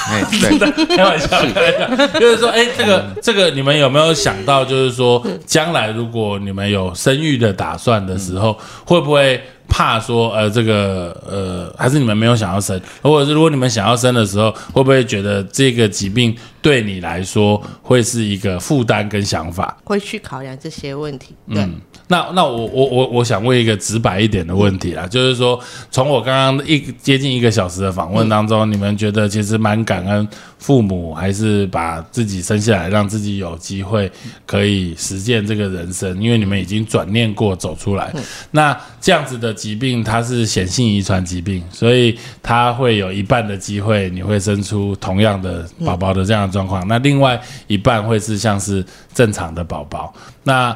[0.07, 9.41] 哎， 对，开玩笑，开玩笑，就是说，哎，这个这个，你们有没有想到，就是说，将来如果你们有生育的打算的时候，会不会？
[9.65, 19.75] 怕说，呃，这个，呃，还是你们没有想要生，或者是如果你们想要生的时候，会不会觉得这个疾病对你来说会是一个负担跟想法？
[19.83, 21.33] 会去考量这些问题。
[21.47, 21.81] 嗯，
[22.13, 25.59] 那那我我我我想问一个直白一点的问题啦，就是说，
[25.89, 30.27] 从我刚刚一接近一个小时的访问当中，你们觉得其实蛮感恩
[30.59, 34.11] 父母，还是把自己生下来，让自己有机会
[34.45, 36.21] 可以实践这个人生？
[36.21, 38.13] 因为你们已经转念过走出来，
[38.51, 39.51] 那这样子的。
[39.63, 50.75] 疾病它是显性遗传疾病，所以它会有一半的机会你会生出同样的宝宝的这样的状况，那另外一半会是像是正常的宝宝，那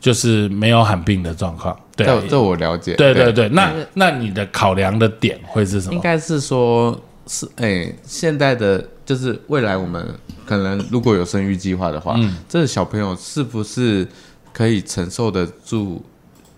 [0.00, 1.78] 就是没有罕病的状况。
[1.96, 2.94] 对，这我了解。
[2.94, 5.94] 对对对，那那你的考量的点会是什么？
[5.94, 10.06] 应该是说，是哎，现在的就是未来我们
[10.46, 12.18] 可能如果有生育计划的话，
[12.48, 14.06] 这个小朋友是不是
[14.52, 16.04] 可以承受得住？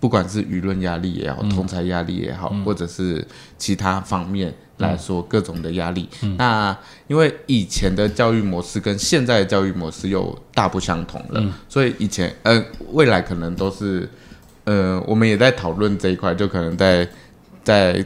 [0.01, 3.25] 不管是舆论压力也好，同才压力也好，或者是
[3.57, 6.77] 其他方面来说各种的压力，那
[7.07, 14.09] 因为以前的教育模式跟现在的教育模式又大不相同了，所以以前呃未来可能都是
[14.65, 17.07] 呃我们也在讨论这一块，就可能在
[17.63, 18.03] 在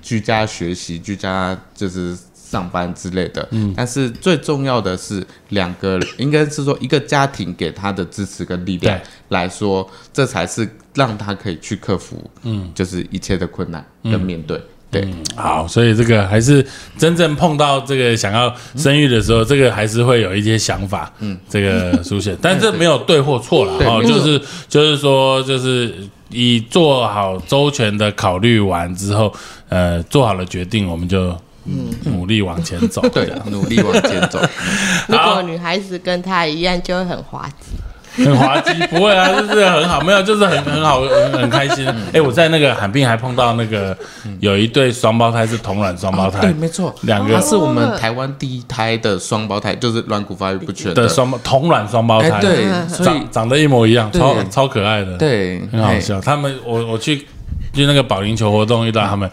[0.00, 2.16] 居家学习、居家就是。
[2.54, 8.96] 上班之类的，嗯，但是最重要的是两个，应该是说一个家庭给他的支持跟力量
[9.30, 14.60] 来说，这才是让他可以去克服，嗯，就是一切的困难跟面对。
[14.88, 16.64] 对，好，所以这个还是
[16.96, 25.92] 真正碰到这个想要生育的时候，这个还是会有一些想法，嗯，这个出现， 但这没有对或错了哦，就是就是说，就是
[26.28, 29.34] 以做好周全的考虑完之后，
[29.68, 31.36] 呃，做好了决定，我们就。
[31.66, 34.38] 嗯，努力往前走， 对，努力往前走。
[35.08, 41.86] 如果女孩子跟她一样，就会很滑稽，很滑稽，不会啊，就是很好，没有，就是很很好，很 很开心。
[42.12, 43.96] 哎，我在那个罕病还碰到那个
[44.40, 47.40] 有一对双胞胎是同卵双胞胎，对，没错，两个。
[47.40, 51.08] 是我们台湾第一胎的双胞胎，就是软骨发育不全的。
[51.08, 56.20] 双同卵双胞胎，对，所以长得一模一样，超超可爱的，对，很好笑。
[56.20, 57.26] 他们，我我去
[57.72, 59.28] 去那个保龄球活动遇到他们。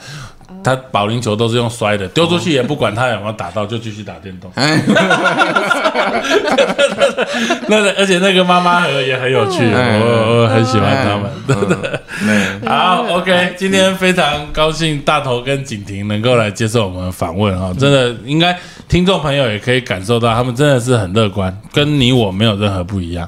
[0.63, 4.51] 他保龄球都是用摔的，丢出去也不管他有没有打到，就继续打电动。
[7.67, 11.29] 那 而且那个妈妈也很有趣，我我很喜欢他们。
[12.67, 18.57] 好，OK，今天非常高兴大头跟景婷能够来接受我们访问啊，真的应该
[18.87, 23.27] 听众朋友也可以感受到，他们真的是很乐观，跟你我没有任何不一样。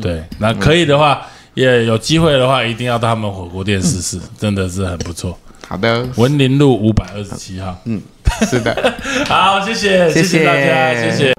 [0.00, 1.20] 对，那可以的话，
[1.54, 5.38] 也有机会的话，一定要到他们火锅店试试，真的是很不错。
[5.68, 7.80] 好的，文林路五百二十七号。
[7.84, 8.00] 嗯，
[8.50, 8.94] 是的。
[9.26, 11.32] 好，谢谢，谢谢大家，谢谢。